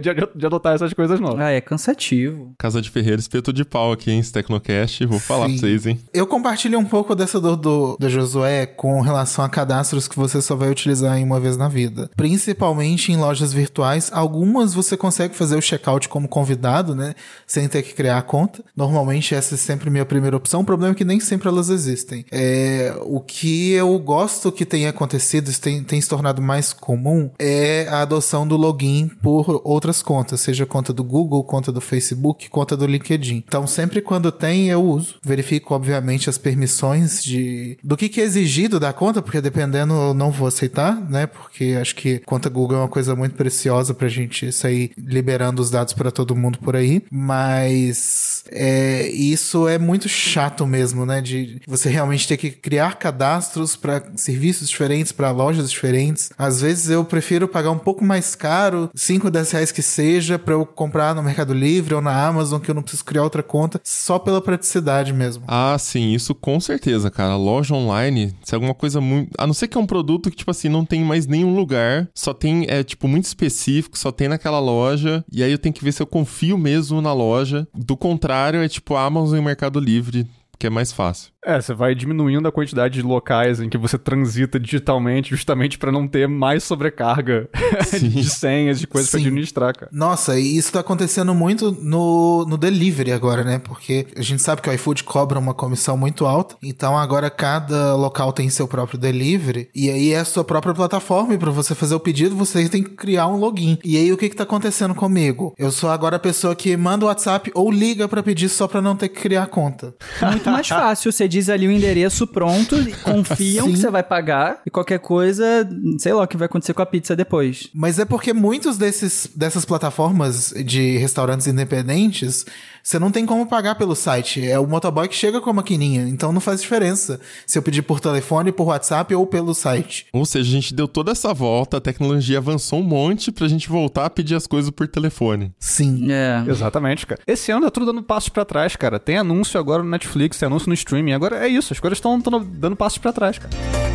[0.00, 1.40] de, de adotar essas coisas novas.
[1.40, 2.54] Ah, é cansativo.
[2.58, 4.20] Casa de Ferreira, espeto de pau aqui, hein?
[4.20, 5.04] Esse Tecnocast.
[5.06, 5.52] Vou falar Sim.
[5.52, 6.00] pra vocês, hein?
[6.12, 10.42] Eu compartilho um pouco dessa dor do, do Josué com relação a cadastros que você
[10.42, 12.10] só vai utilizar em uma vez na vida.
[12.16, 14.10] Principalmente em lojas virtuais.
[14.12, 17.14] Algumas você consegue fazer o checkout como convidado, né?
[17.46, 18.62] Sem ter que criar a conta.
[18.76, 20.60] Normalmente essa é sempre minha primeira opção.
[20.60, 22.24] O problema é que nem sempre elas existem.
[22.30, 27.30] É, o que eu gosto que tenha acontecido, isso tem, tem se tornado mais comum,
[27.38, 30.40] é a adoção do login por outras contas.
[30.40, 33.44] Seja conta do Google, conta do Facebook, conta do LinkedIn.
[33.46, 35.16] Então sempre quando tem, eu uso.
[35.22, 40.14] Verifico, obviamente, as permissões de do que, que é exigido da conta, porque dependendo eu
[40.14, 41.26] não vou aceitar, né?
[41.26, 45.70] Porque acho que conta Google é uma coisa muito preciosa pra gente sair liberando os
[45.70, 47.02] dados pra todo mundo por aí.
[47.10, 51.20] Mas É, isso é muito chato mesmo, né?
[51.20, 56.30] De você realmente ter que criar cadastros para serviços diferentes, para lojas diferentes.
[56.36, 60.54] Às vezes eu prefiro pagar um pouco mais caro, 5, 10 reais que seja, para
[60.54, 63.80] eu comprar no Mercado Livre ou na Amazon, que eu não preciso criar outra conta,
[63.84, 65.44] só pela praticidade mesmo.
[65.46, 67.36] Ah, sim, isso com certeza, cara.
[67.36, 69.30] Loja online, se é alguma coisa muito.
[69.38, 72.08] A não ser que é um produto que, tipo assim, não tem mais nenhum lugar,
[72.14, 75.84] só tem, é, tipo, muito específico, só tem naquela loja, e aí eu tenho que
[75.84, 77.66] ver se eu confio mesmo na loja.
[77.74, 80.26] Do contrário, é tipo Amazon e Mercado Livre,
[80.58, 81.32] que é mais fácil.
[81.44, 85.90] É, você vai diminuindo a quantidade de locais em que você transita digitalmente, justamente para
[85.90, 87.48] não ter mais sobrecarga
[87.98, 89.90] de senhas, de coisas para administrar, cara.
[89.92, 93.58] Nossa, e isso tá acontecendo muito no, no delivery agora, né?
[93.58, 97.94] Porque a gente sabe que o iFood cobra uma comissão muito alta, então agora cada
[97.94, 101.74] local tem seu próprio delivery, e aí é a sua própria plataforma, e pra você
[101.74, 103.78] fazer o pedido, você tem que criar um login.
[103.82, 105.54] E aí o que que tá acontecendo comigo?
[105.58, 108.82] Eu sou agora a pessoa que manda o WhatsApp ou liga para pedir só pra
[108.82, 109.94] não ter que criar conta.
[110.20, 114.70] Muito mais fácil, você diz ali o endereço pronto, confiam que você vai pagar e
[114.70, 115.66] qualquer coisa,
[115.98, 117.70] sei lá o que vai acontecer com a pizza depois.
[117.72, 122.44] Mas é porque muitos desses, dessas plataformas de restaurantes independentes,
[122.82, 124.46] você não tem como pagar pelo site.
[124.46, 126.02] É o motoboy que chega com a maquininha.
[126.08, 130.06] Então não faz diferença se eu pedir por telefone, por WhatsApp ou pelo site.
[130.12, 133.68] Ou seja, a gente deu toda essa volta, a tecnologia avançou um monte pra gente
[133.68, 135.52] voltar a pedir as coisas por telefone.
[135.58, 136.10] Sim.
[136.10, 136.42] É.
[136.48, 137.20] Exatamente, cara.
[137.26, 138.98] Esse ano tá tudo dando passos pra trás, cara.
[138.98, 141.12] Tem anúncio agora no Netflix, tem anúncio no streaming.
[141.12, 143.89] Agora é isso, as coisas estão dando passos pra trás, cara.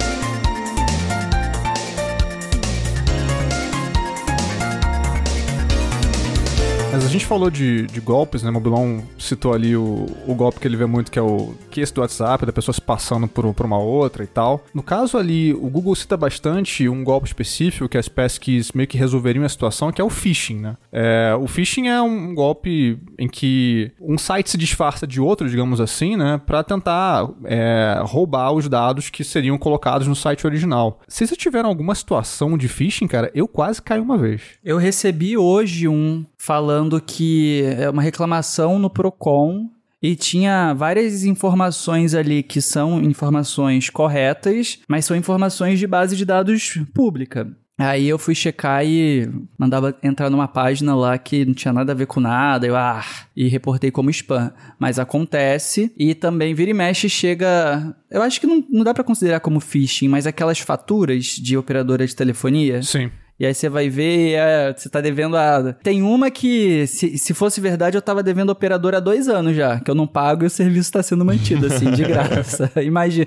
[6.96, 8.50] Mas a gente falou de, de golpes, né?
[8.50, 11.94] Mobilon citou ali o, o golpe que ele vê muito, que é o que esse
[11.94, 14.64] do WhatsApp, da pessoa se passando por, por uma outra e tal.
[14.74, 18.98] No caso ali, o Google cita bastante um golpe específico que as pesquisas meio que
[18.98, 20.78] resolveriam a situação, que é o phishing, né?
[20.90, 25.82] É, o phishing é um golpe em que um site se disfarça de outro, digamos
[25.82, 26.40] assim, né?
[26.46, 31.02] Pra tentar é, roubar os dados que seriam colocados no site original.
[31.10, 34.42] Se vocês tiveram alguma situação de phishing, cara, eu quase caí uma vez.
[34.64, 39.70] Eu recebi hoje um falando que é uma reclamação no Procon
[40.02, 46.26] e tinha várias informações ali que são informações corretas, mas são informações de base de
[46.26, 47.48] dados pública.
[47.78, 51.96] Aí eu fui checar e mandava entrar numa página lá que não tinha nada a
[51.96, 53.04] ver com nada, eu ah,
[53.36, 54.54] e reportei como spam.
[54.80, 57.94] Mas acontece e também vira e mexe chega.
[58.10, 62.08] Eu acho que não, não dá para considerar como phishing, mas aquelas faturas de operadora
[62.08, 62.82] de telefonia.
[62.82, 63.12] Sim.
[63.38, 65.74] E aí você vai ver, é, você tá devendo a.
[65.84, 69.78] Tem uma que, se, se fosse verdade, eu tava devendo operador há dois anos já,
[69.80, 72.72] que eu não pago e o serviço tá sendo mantido, assim, de graça.
[72.82, 73.26] Imagina.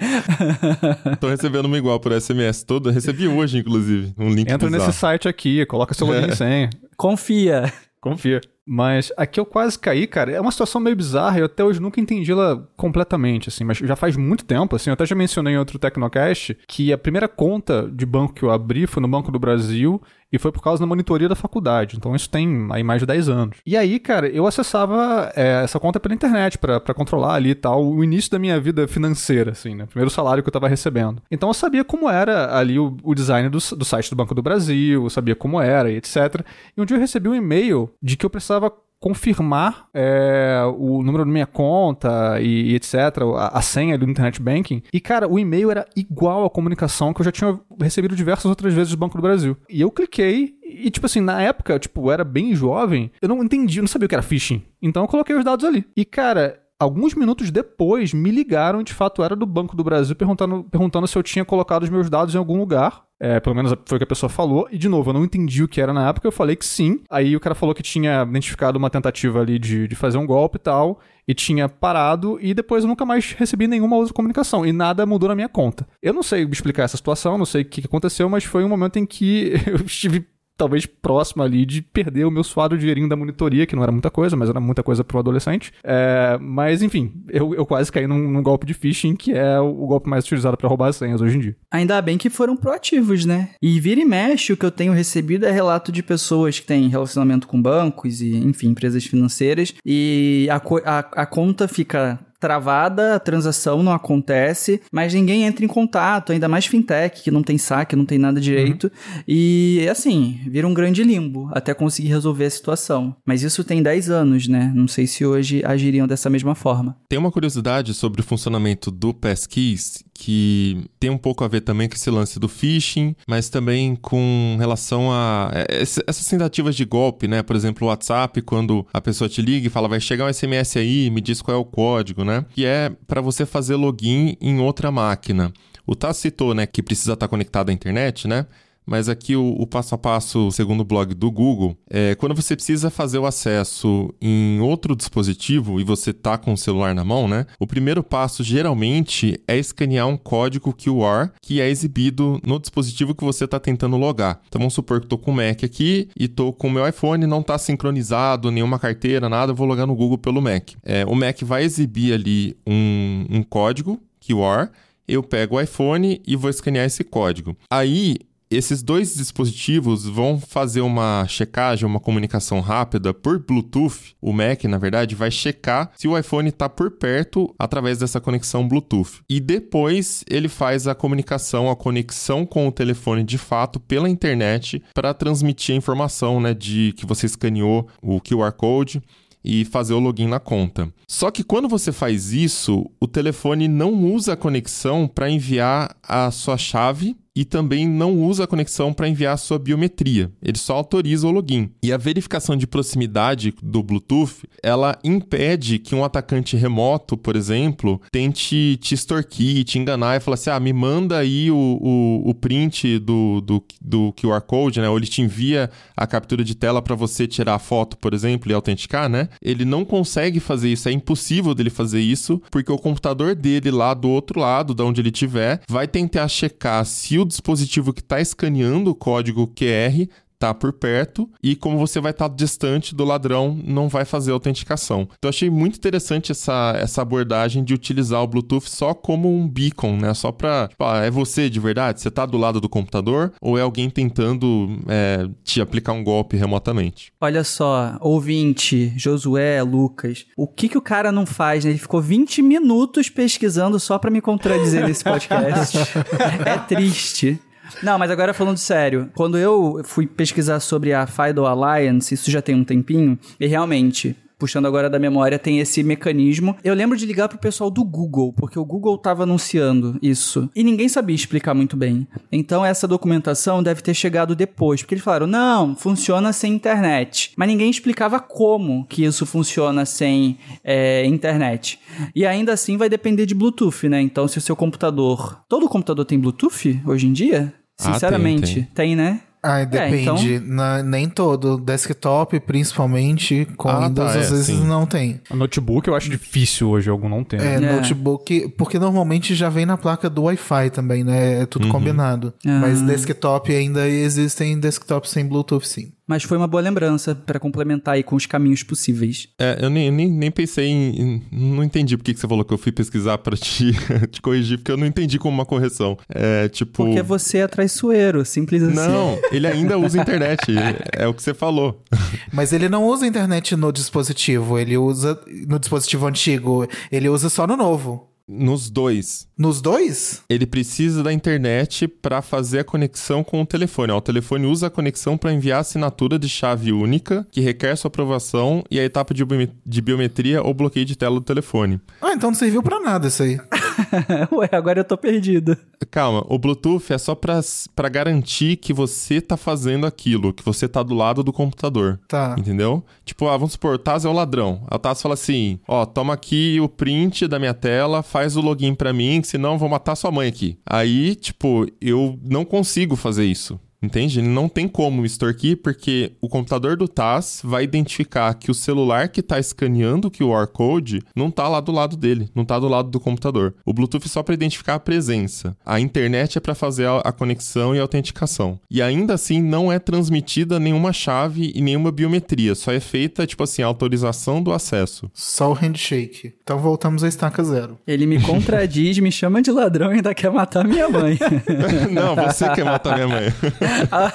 [1.20, 2.90] Tô recebendo uma igual por SMS toda.
[2.90, 4.86] Recebi hoje, inclusive, um link Entra bizarro.
[4.86, 6.70] nesse site aqui, coloca seu login e senha.
[6.96, 7.70] Confia.
[8.00, 8.40] Confia.
[8.70, 10.30] Mas aqui eu quase caí, cara.
[10.30, 11.38] É uma situação meio bizarra.
[11.38, 13.64] Eu até hoje nunca entendi ela completamente, assim.
[13.64, 14.90] Mas já faz muito tempo, assim.
[14.90, 18.50] Eu até já mencionei em outro Tecnocast que a primeira conta de banco que eu
[18.50, 20.02] abri foi no Banco do Brasil
[20.32, 21.96] e foi por causa da monitoria da faculdade.
[21.96, 23.56] Então isso tem aí mais de 10 anos.
[23.64, 27.84] E aí, cara, eu acessava é, essa conta pela internet pra controlar ali e tal
[27.84, 29.86] o início da minha vida financeira, assim, né?
[29.86, 31.22] Primeiro salário que eu tava recebendo.
[31.30, 34.42] Então eu sabia como era ali o, o design do, do site do Banco do
[34.42, 36.44] Brasil, eu sabia como era e etc.
[36.76, 38.57] E um dia eu recebi um e-mail de que eu precisava
[39.00, 42.94] confirmar é, o número da minha conta e, e etc,
[43.36, 44.82] a, a, senha do internet banking.
[44.92, 48.74] E cara, o e-mail era igual à comunicação que eu já tinha recebido diversas outras
[48.74, 49.56] vezes do Banco do Brasil.
[49.68, 53.42] E eu cliquei e tipo assim, na época, tipo, eu era bem jovem, eu não
[53.42, 54.62] entendi, eu não sabia o que era phishing.
[54.82, 55.84] Então eu coloquei os dados ali.
[55.96, 60.64] E cara, alguns minutos depois, me ligaram, de fato era do Banco do Brasil, perguntando,
[60.64, 63.07] perguntando se eu tinha colocado os meus dados em algum lugar.
[63.20, 64.68] É, pelo menos foi o que a pessoa falou.
[64.70, 67.00] E, de novo, eu não entendi o que era na época, eu falei que sim.
[67.10, 70.56] Aí o cara falou que tinha identificado uma tentativa ali de, de fazer um golpe
[70.56, 74.72] e tal, e tinha parado, e depois eu nunca mais recebi nenhuma outra comunicação, e
[74.72, 75.86] nada mudou na minha conta.
[76.02, 78.98] Eu não sei explicar essa situação, não sei o que aconteceu, mas foi um momento
[78.98, 80.26] em que eu estive
[80.58, 84.10] talvez próximo ali de perder o meu suado dinheirinho da monitoria, que não era muita
[84.10, 85.72] coisa, mas era muita coisa pro adolescente.
[85.84, 89.84] É, mas, enfim, eu, eu quase caí num, num, golpe de phishing, que é o,
[89.84, 91.56] o golpe mais utilizado para roubar as senhas hoje em dia.
[91.70, 93.50] Ainda bem que foram proativos, né?
[93.62, 96.88] E vira e mexe, o que eu tenho recebido é relato de pessoas que têm
[96.88, 103.20] relacionamento com bancos e, enfim, empresas financeiras, e a, a, a conta fica travada, a
[103.20, 107.96] transação não acontece, mas ninguém entra em contato, ainda mais fintech, que não tem saque,
[107.96, 108.84] não tem nada direito.
[108.84, 109.22] Uhum.
[109.26, 113.16] E assim, vira um grande limbo até conseguir resolver a situação.
[113.24, 114.72] Mas isso tem 10 anos, né?
[114.74, 116.96] Não sei se hoje agiriam dessa mesma forma.
[117.08, 121.88] Tem uma curiosidade sobre o funcionamento do Passkeys que tem um pouco a ver também
[121.88, 127.28] com esse lance do phishing, mas também com relação a é, essas tentativas de golpe,
[127.28, 127.40] né?
[127.40, 130.76] Por exemplo, o WhatsApp, quando a pessoa te liga e fala, vai chegar um SMS
[130.76, 132.44] aí, me diz qual é o código, né?
[132.50, 135.52] Que é para você fazer login em outra máquina.
[135.86, 138.44] O Tassi citou, né, que precisa estar conectado à internet, né?
[138.88, 142.56] Mas aqui o, o, passo a passo, segundo o blog do Google, é quando você
[142.56, 147.28] precisa fazer o acesso em outro dispositivo e você tá com o celular na mão,
[147.28, 147.46] né?
[147.60, 153.24] O primeiro passo geralmente é escanear um código QR que é exibido no dispositivo que
[153.24, 154.40] você está tentando logar.
[154.48, 157.26] Então vamos supor que estou com o Mac aqui e estou com o meu iPhone,
[157.26, 160.70] não está sincronizado, nenhuma carteira, nada, eu vou logar no Google pelo Mac.
[160.82, 164.70] É, o Mac vai exibir ali um, um código QR
[165.08, 167.56] eu pego o iPhone e vou escanear esse código.
[167.70, 168.18] Aí
[168.50, 174.14] esses dois dispositivos vão fazer uma checagem, uma comunicação rápida por Bluetooth.
[174.20, 178.66] O Mac, na verdade, vai checar se o iPhone está por perto através dessa conexão
[178.66, 179.20] Bluetooth.
[179.28, 184.82] E depois ele faz a comunicação, a conexão com o telefone de fato pela internet
[184.94, 189.02] para transmitir a informação né, de que você escaneou o QR Code
[189.44, 190.92] e fazer o login na conta.
[191.06, 196.30] Só que quando você faz isso, o telefone não usa a conexão para enviar a
[196.30, 200.28] sua chave e também não usa a conexão para enviar sua biometria.
[200.42, 201.70] Ele só autoriza o login.
[201.80, 208.02] E a verificação de proximidade do Bluetooth, ela impede que um atacante remoto, por exemplo,
[208.10, 212.34] tente te extorquir, te enganar e falar assim: ah, me manda aí o, o, o
[212.34, 214.88] print do, do, do QR Code, né?
[214.88, 218.50] Ou ele te envia a captura de tela para você tirar a foto, por exemplo,
[218.50, 219.28] e autenticar, né?
[219.40, 223.94] Ele não consegue fazer isso, é impossível dele fazer isso, porque o computador dele lá
[223.94, 228.20] do outro lado, de onde ele estiver, vai tentar checar se o dispositivo que está
[228.20, 230.08] escaneando o código QR
[230.38, 234.32] tá por perto e como você vai estar tá distante do ladrão, não vai fazer
[234.32, 235.08] autenticação.
[235.18, 239.96] Então achei muito interessante essa, essa abordagem de utilizar o Bluetooth só como um beacon,
[239.96, 240.14] né?
[240.14, 242.00] Só para tipo, ah, é você de verdade?
[242.00, 246.36] Você tá do lado do computador ou é alguém tentando é, te aplicar um golpe
[246.36, 247.12] remotamente?
[247.20, 251.70] Olha só, ouvinte, Josué, Lucas, o que que o cara não faz, né?
[251.70, 255.78] Ele ficou 20 minutos pesquisando só para me contradizer nesse podcast.
[256.44, 257.40] é triste.
[257.82, 262.42] Não, mas agora falando sério, quando eu fui pesquisar sobre a FIDO Alliance, isso já
[262.42, 266.56] tem um tempinho, e realmente, puxando agora da memória, tem esse mecanismo.
[266.62, 270.48] Eu lembro de ligar pro pessoal do Google, porque o Google tava anunciando isso.
[270.54, 272.06] E ninguém sabia explicar muito bem.
[272.30, 277.32] Então essa documentação deve ter chegado depois, porque eles falaram: "Não, funciona sem internet".
[277.36, 281.80] Mas ninguém explicava como que isso funciona sem é, internet.
[282.14, 284.00] E ainda assim vai depender de Bluetooth, né?
[284.00, 287.52] Então se o seu computador, todo computador tem Bluetooth hoje em dia?
[287.78, 288.74] Sinceramente, ah, tem, tem.
[288.74, 289.20] tem, né?
[289.42, 290.32] Ah, depende.
[290.32, 290.48] É, então...
[290.48, 291.58] Na, nem todo.
[291.58, 294.66] Desktop, principalmente, com ah, Windows, tá, é, às vezes sim.
[294.66, 295.20] não tem.
[295.30, 297.40] A notebook eu acho difícil hoje algum não ter.
[297.40, 301.42] É, é, notebook, porque normalmente já vem na placa do Wi-Fi também, né?
[301.42, 301.72] É tudo uhum.
[301.72, 302.34] combinado.
[302.44, 302.58] Ah.
[302.60, 305.92] Mas desktop ainda existem desktops sem Bluetooth, sim.
[306.08, 309.28] Mas foi uma boa lembrança para complementar aí com os caminhos possíveis.
[309.38, 312.54] É, eu nem, nem, nem pensei em, em, Não entendi por que você falou que
[312.54, 313.72] eu fui pesquisar para te,
[314.10, 315.98] te corrigir, porque eu não entendi como uma correção.
[316.08, 316.86] É tipo.
[316.86, 318.74] Porque você é traiçoeiro, simples assim.
[318.74, 320.46] Não, ele ainda usa internet.
[320.96, 321.84] é o que você falou.
[322.32, 327.46] Mas ele não usa internet no dispositivo, ele usa no dispositivo antigo, ele usa só
[327.46, 328.08] no novo.
[328.28, 329.26] Nos dois.
[329.38, 330.22] Nos dois?
[330.28, 333.92] Ele precisa da internet para fazer a conexão com o telefone.
[333.92, 337.88] O telefone usa a conexão para enviar a assinatura de chave única, que requer sua
[337.88, 339.24] aprovação, e a etapa de,
[339.64, 341.80] de biometria ou bloqueio de tela do telefone.
[342.02, 343.40] Ah, então não serviu para nada isso aí.
[344.32, 345.56] Ué, agora eu tô perdido.
[345.90, 350.82] Calma, o Bluetooth é só para garantir que você tá fazendo aquilo, que você tá
[350.82, 351.98] do lado do computador.
[352.08, 352.34] Tá.
[352.38, 352.84] Entendeu?
[353.04, 354.62] Tipo, ah, vamos supor, o Taz é o ladrão.
[354.68, 358.74] A Taz fala assim: ó, toma aqui o print da minha tela, faz o login
[358.74, 360.58] para mim, senão eu vou matar sua mãe aqui.
[360.66, 363.58] Aí, tipo, eu não consigo fazer isso.
[363.80, 364.18] Entende?
[364.18, 369.08] Ele não tem como extorquir porque o computador do TAS vai identificar que o celular
[369.08, 372.66] que está escaneando o QR Code não está lá do lado dele, não está do
[372.66, 373.54] lado do computador.
[373.64, 375.56] O Bluetooth é só para identificar a presença.
[375.64, 378.58] A internet é para fazer a conexão e a autenticação.
[378.70, 383.42] E ainda assim não é transmitida nenhuma chave e nenhuma biometria, só é feita, tipo
[383.44, 385.10] assim, a autorização do acesso.
[385.14, 386.34] Só o handshake.
[386.42, 387.78] Então voltamos à estaca zero.
[387.86, 391.18] Ele me contradiz, me chama de ladrão e ainda quer matar minha mãe.
[391.92, 393.28] não, você quer matar minha mãe.
[393.90, 394.12] ah,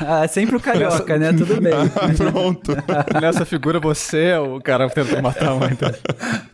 [0.00, 1.32] ah, sempre o carioca, né?
[1.32, 1.72] Tudo bem.
[2.16, 2.72] Pronto.
[3.20, 5.72] Nessa figura você é o cara tentando matar a mãe.
[5.72, 5.92] Então.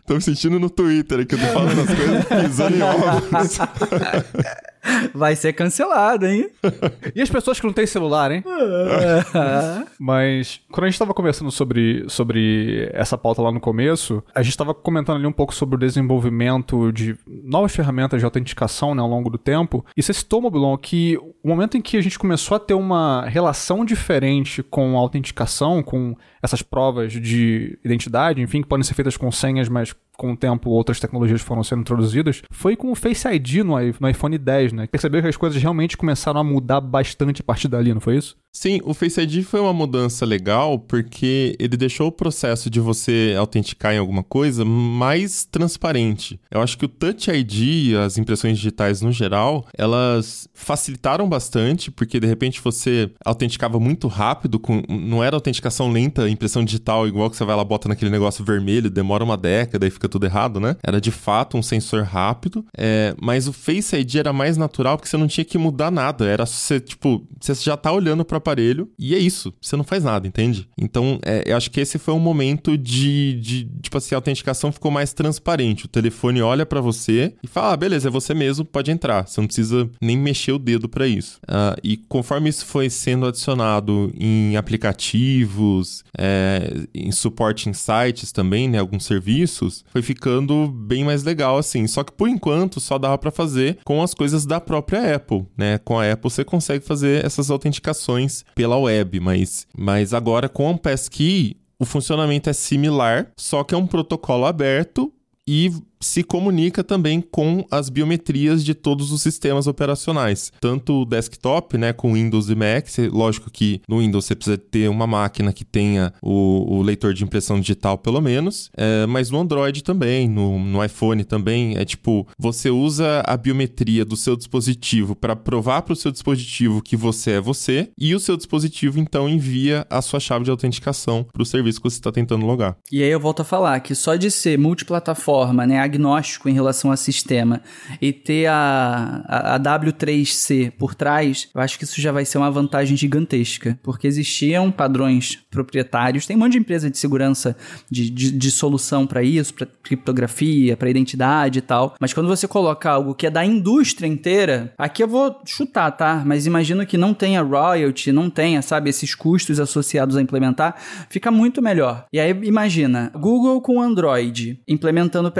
[0.05, 3.59] Tô me sentindo no Twitter aqui, eu tô falando as coisas pisando em ovos.
[5.13, 6.49] Vai ser cancelado, hein?
[7.15, 8.43] E as pessoas que não têm celular, hein?
[9.99, 14.57] Mas quando a gente tava conversando sobre, sobre essa pauta lá no começo, a gente
[14.57, 19.07] tava comentando ali um pouco sobre o desenvolvimento de novas ferramentas de autenticação né, ao
[19.07, 19.85] longo do tempo.
[19.95, 23.25] E você citou, Mobilon, que o momento em que a gente começou a ter uma
[23.25, 29.17] relação diferente com a autenticação, com essas provas de identidade, enfim, que podem ser feitas
[29.17, 33.27] com senhas, mas com o tempo outras tecnologias foram sendo introduzidas, foi com o Face
[33.27, 33.79] ID no,
[34.09, 34.87] iPhone 10, né?
[34.87, 38.35] Percebeu que as coisas realmente começaram a mudar bastante a partir dali, não foi isso?
[38.59, 43.35] Sim, o Face ID foi uma mudança legal porque ele deixou o processo de você
[43.37, 46.39] autenticar em alguma coisa mais transparente.
[46.49, 52.19] Eu acho que o Touch ID, as impressões digitais no geral, elas facilitaram bastante porque
[52.19, 57.37] de repente você autenticava muito rápido, com, não era autenticação lenta, impressão digital igual que
[57.37, 60.75] você vai lá bota naquele negócio vermelho, demora uma década e fica tudo errado, né?
[60.81, 65.09] Era de fato um sensor rápido, é, mas o Face ID era mais natural porque
[65.09, 69.15] você não tinha que mudar nada, era você tipo, você já tá olhando aparelho e
[69.15, 70.67] é isso, você não faz nada, entende?
[70.77, 74.71] Então, é, eu acho que esse foi um momento de, de tipo assim, a autenticação
[74.71, 75.85] ficou mais transparente.
[75.85, 79.27] O telefone olha pra você e fala, ah, beleza, é você mesmo, pode entrar.
[79.27, 81.39] Você não precisa nem mexer o dedo pra isso.
[81.47, 88.69] Ah, e conforme isso foi sendo adicionado em aplicativos, é, em suporte em sites também,
[88.69, 91.87] né, alguns serviços, foi ficando bem mais legal assim.
[91.87, 95.77] Só que por enquanto só dava pra fazer com as coisas da própria Apple, né?
[95.79, 100.77] Com a Apple você consegue fazer essas autenticações pela web, mas, mas agora com o
[100.77, 105.13] Passkey o funcionamento é similar, só que é um protocolo aberto
[105.47, 111.77] e se comunica também com as biometrias de todos os sistemas operacionais, tanto o desktop,
[111.77, 112.87] né, com Windows e Mac.
[113.11, 117.23] Lógico que no Windows você precisa ter uma máquina que tenha o, o leitor de
[117.23, 121.77] impressão digital, pelo menos, é, mas no Android também, no, no iPhone também.
[121.77, 126.81] É tipo, você usa a biometria do seu dispositivo para provar para o seu dispositivo
[126.81, 131.25] que você é você, e o seu dispositivo então envia a sua chave de autenticação
[131.31, 132.77] para o serviço que você está tentando logar.
[132.91, 136.91] E aí eu volto a falar que só de ser multiplataforma, né, agnóstico em relação
[136.91, 137.61] ao sistema
[138.01, 142.37] e ter a, a, a W3C por trás, eu acho que isso já vai ser
[142.37, 147.55] uma vantagem gigantesca, porque existiam padrões proprietários, tem um monte de empresa de segurança
[147.89, 152.47] de, de, de solução para isso, para criptografia, para identidade e tal, mas quando você
[152.47, 156.23] coloca algo que é da indústria inteira, aqui eu vou chutar, tá?
[156.25, 160.75] Mas imagino que não tenha royalty, não tenha, sabe, esses custos associados a implementar,
[161.09, 162.05] fica muito melhor.
[162.11, 165.31] E aí imagina, Google com Android implementando o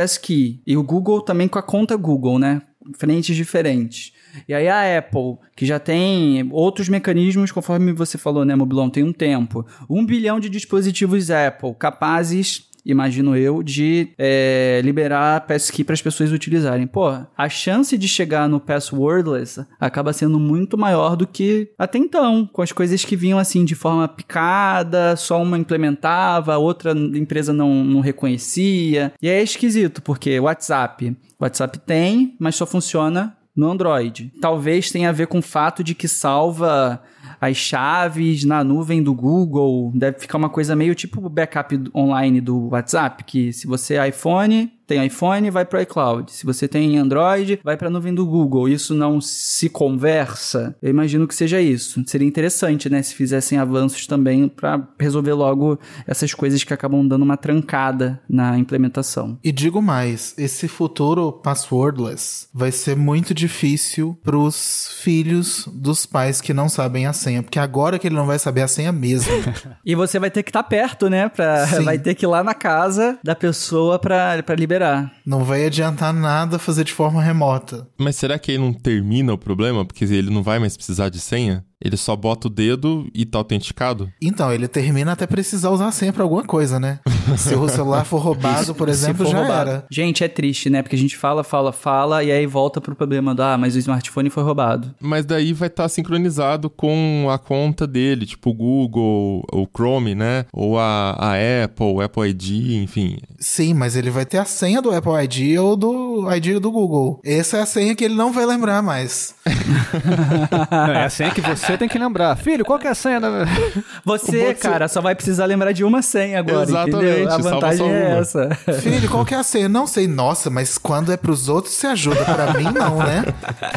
[0.66, 2.62] E o Google também com a conta Google, né?
[2.98, 4.14] Frentes diferentes.
[4.48, 9.04] E aí a Apple, que já tem outros mecanismos, conforme você falou, né, Mobilon, tem
[9.04, 9.66] um tempo.
[9.90, 16.32] Um bilhão de dispositivos Apple capazes imagino eu, de é, liberar Passkey para as pessoas
[16.32, 16.88] utilizarem.
[16.88, 17.08] Pô,
[17.38, 22.62] a chance de chegar no passwordless acaba sendo muito maior do que até então, com
[22.62, 27.84] as coisas que vinham assim de forma picada, só uma implementava, a outra empresa não,
[27.84, 29.14] não reconhecia.
[29.22, 34.32] E é esquisito, porque WhatsApp, WhatsApp tem, mas só funciona no Android.
[34.40, 37.02] Talvez tenha a ver com o fato de que salva
[37.40, 39.92] as chaves na nuvem do Google.
[39.94, 44.10] Deve ficar uma coisa meio tipo o backup online do WhatsApp, que se você é
[44.10, 46.32] iPhone, tem iPhone, vai para iCloud.
[46.32, 48.70] Se você tem Android, vai para a nuvem do Google.
[48.70, 50.76] Isso não se conversa.
[50.82, 52.02] Eu imagino que seja isso.
[52.08, 57.24] Seria interessante, né, se fizessem avanços também para resolver logo essas coisas que acabam dando
[57.24, 59.38] uma trancada na implementação.
[59.44, 66.54] E digo mais, esse futuro passwordless vai ser muito difícil pros filhos dos pais que
[66.54, 69.34] não sabem a senha, porque agora que ele não vai saber a senha mesmo.
[69.86, 71.32] E você vai ter que estar perto, né?
[71.70, 71.84] Sim.
[71.84, 75.12] vai ter que ir lá na casa da pessoa pra, pra liberar.
[75.26, 77.88] não vai adiantar nada fazer de forma remota.
[77.98, 79.84] Mas será que aí não termina o problema?
[79.86, 81.66] Porque ele não vai mais precisar de senha?
[81.84, 84.12] Ele só bota o dedo e tá autenticado?
[84.22, 87.00] Então, ele termina até precisar usar a senha pra alguma coisa, né?
[87.38, 89.70] Se o celular for roubado, por exemplo, já roubado.
[89.70, 89.86] era.
[89.92, 90.82] Gente, é triste, né?
[90.82, 93.80] Porque a gente fala, fala, fala e aí volta pro problema do, ah, mas o
[93.80, 94.96] smartphone foi roubado.
[95.00, 100.46] Mas daí vai estar sincronizado com a conta dele, tipo o Google, o Chrome, né?
[100.52, 103.18] Ou a, a Apple, o Apple ID, enfim.
[103.40, 107.22] Sim, mas ele vai ter a senha do Apple ID ou do ID do Google.
[107.24, 109.36] Essa é a senha que ele não vai lembrar mais.
[110.72, 112.38] Não, é a senha que você tem que lembrar.
[112.38, 113.30] Filho, qual que é a senha da...
[114.06, 117.32] Você, cara, só vai precisar lembrar de uma senha agora, Exatamente, entendeu?
[117.32, 118.20] A vantagem é uma.
[118.20, 118.50] essa.
[118.82, 119.68] Filho, qual que é a senha?
[119.68, 120.08] Não sei.
[120.08, 122.24] Nossa, mas quando é pros outros, você ajuda.
[122.24, 123.26] Pra mim, não, né?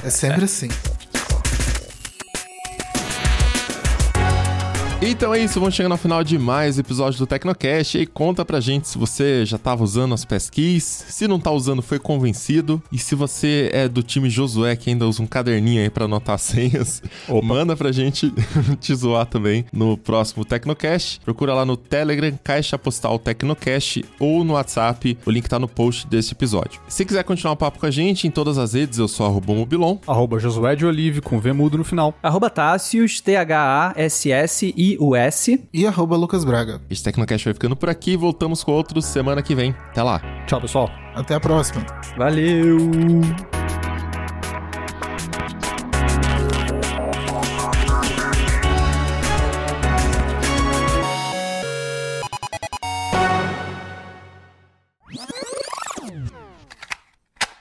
[0.04, 0.68] É sempre assim.
[5.02, 7.96] Então é isso, vamos chegando ao final de mais episódio do Tecnocast.
[7.96, 11.50] E aí conta pra gente se você já tava usando as pesquis, se não tá
[11.50, 12.82] usando, foi convencido.
[12.92, 16.34] E se você é do time Josué que ainda usa um caderninho aí pra anotar
[16.34, 17.02] as senhas,
[17.42, 18.30] manda pra gente
[18.78, 21.20] te zoar também no próximo Tecnocast.
[21.20, 25.16] Procura lá no Telegram, Caixa Postal Tecnocast ou no WhatsApp.
[25.24, 26.78] O link tá no post desse episódio.
[26.88, 29.54] Se quiser continuar o papo com a gente em todas as redes, eu sou arroba
[29.54, 29.96] Mobilon.
[30.06, 32.14] Arroba Josué de Olive com V mudo no final.
[32.22, 33.22] Arroba Tássius,
[34.90, 35.68] T-H-A-S-S-I-U-S.
[35.72, 36.80] E arroba Lucas Braga.
[36.90, 38.16] Este Tecnocast vai ficando por aqui.
[38.16, 39.74] Voltamos com outros semana que vem.
[39.90, 40.20] Até lá.
[40.46, 40.90] Tchau, pessoal.
[41.14, 41.84] Até a próxima.
[42.16, 42.78] Valeu!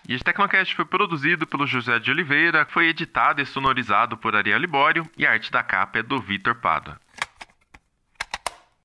[0.08, 4.58] E este Tecnocast foi produzido pelo José de Oliveira, foi editado e sonorizado por Ariel
[4.58, 7.00] Libório e a arte da capa é do Vitor Pada.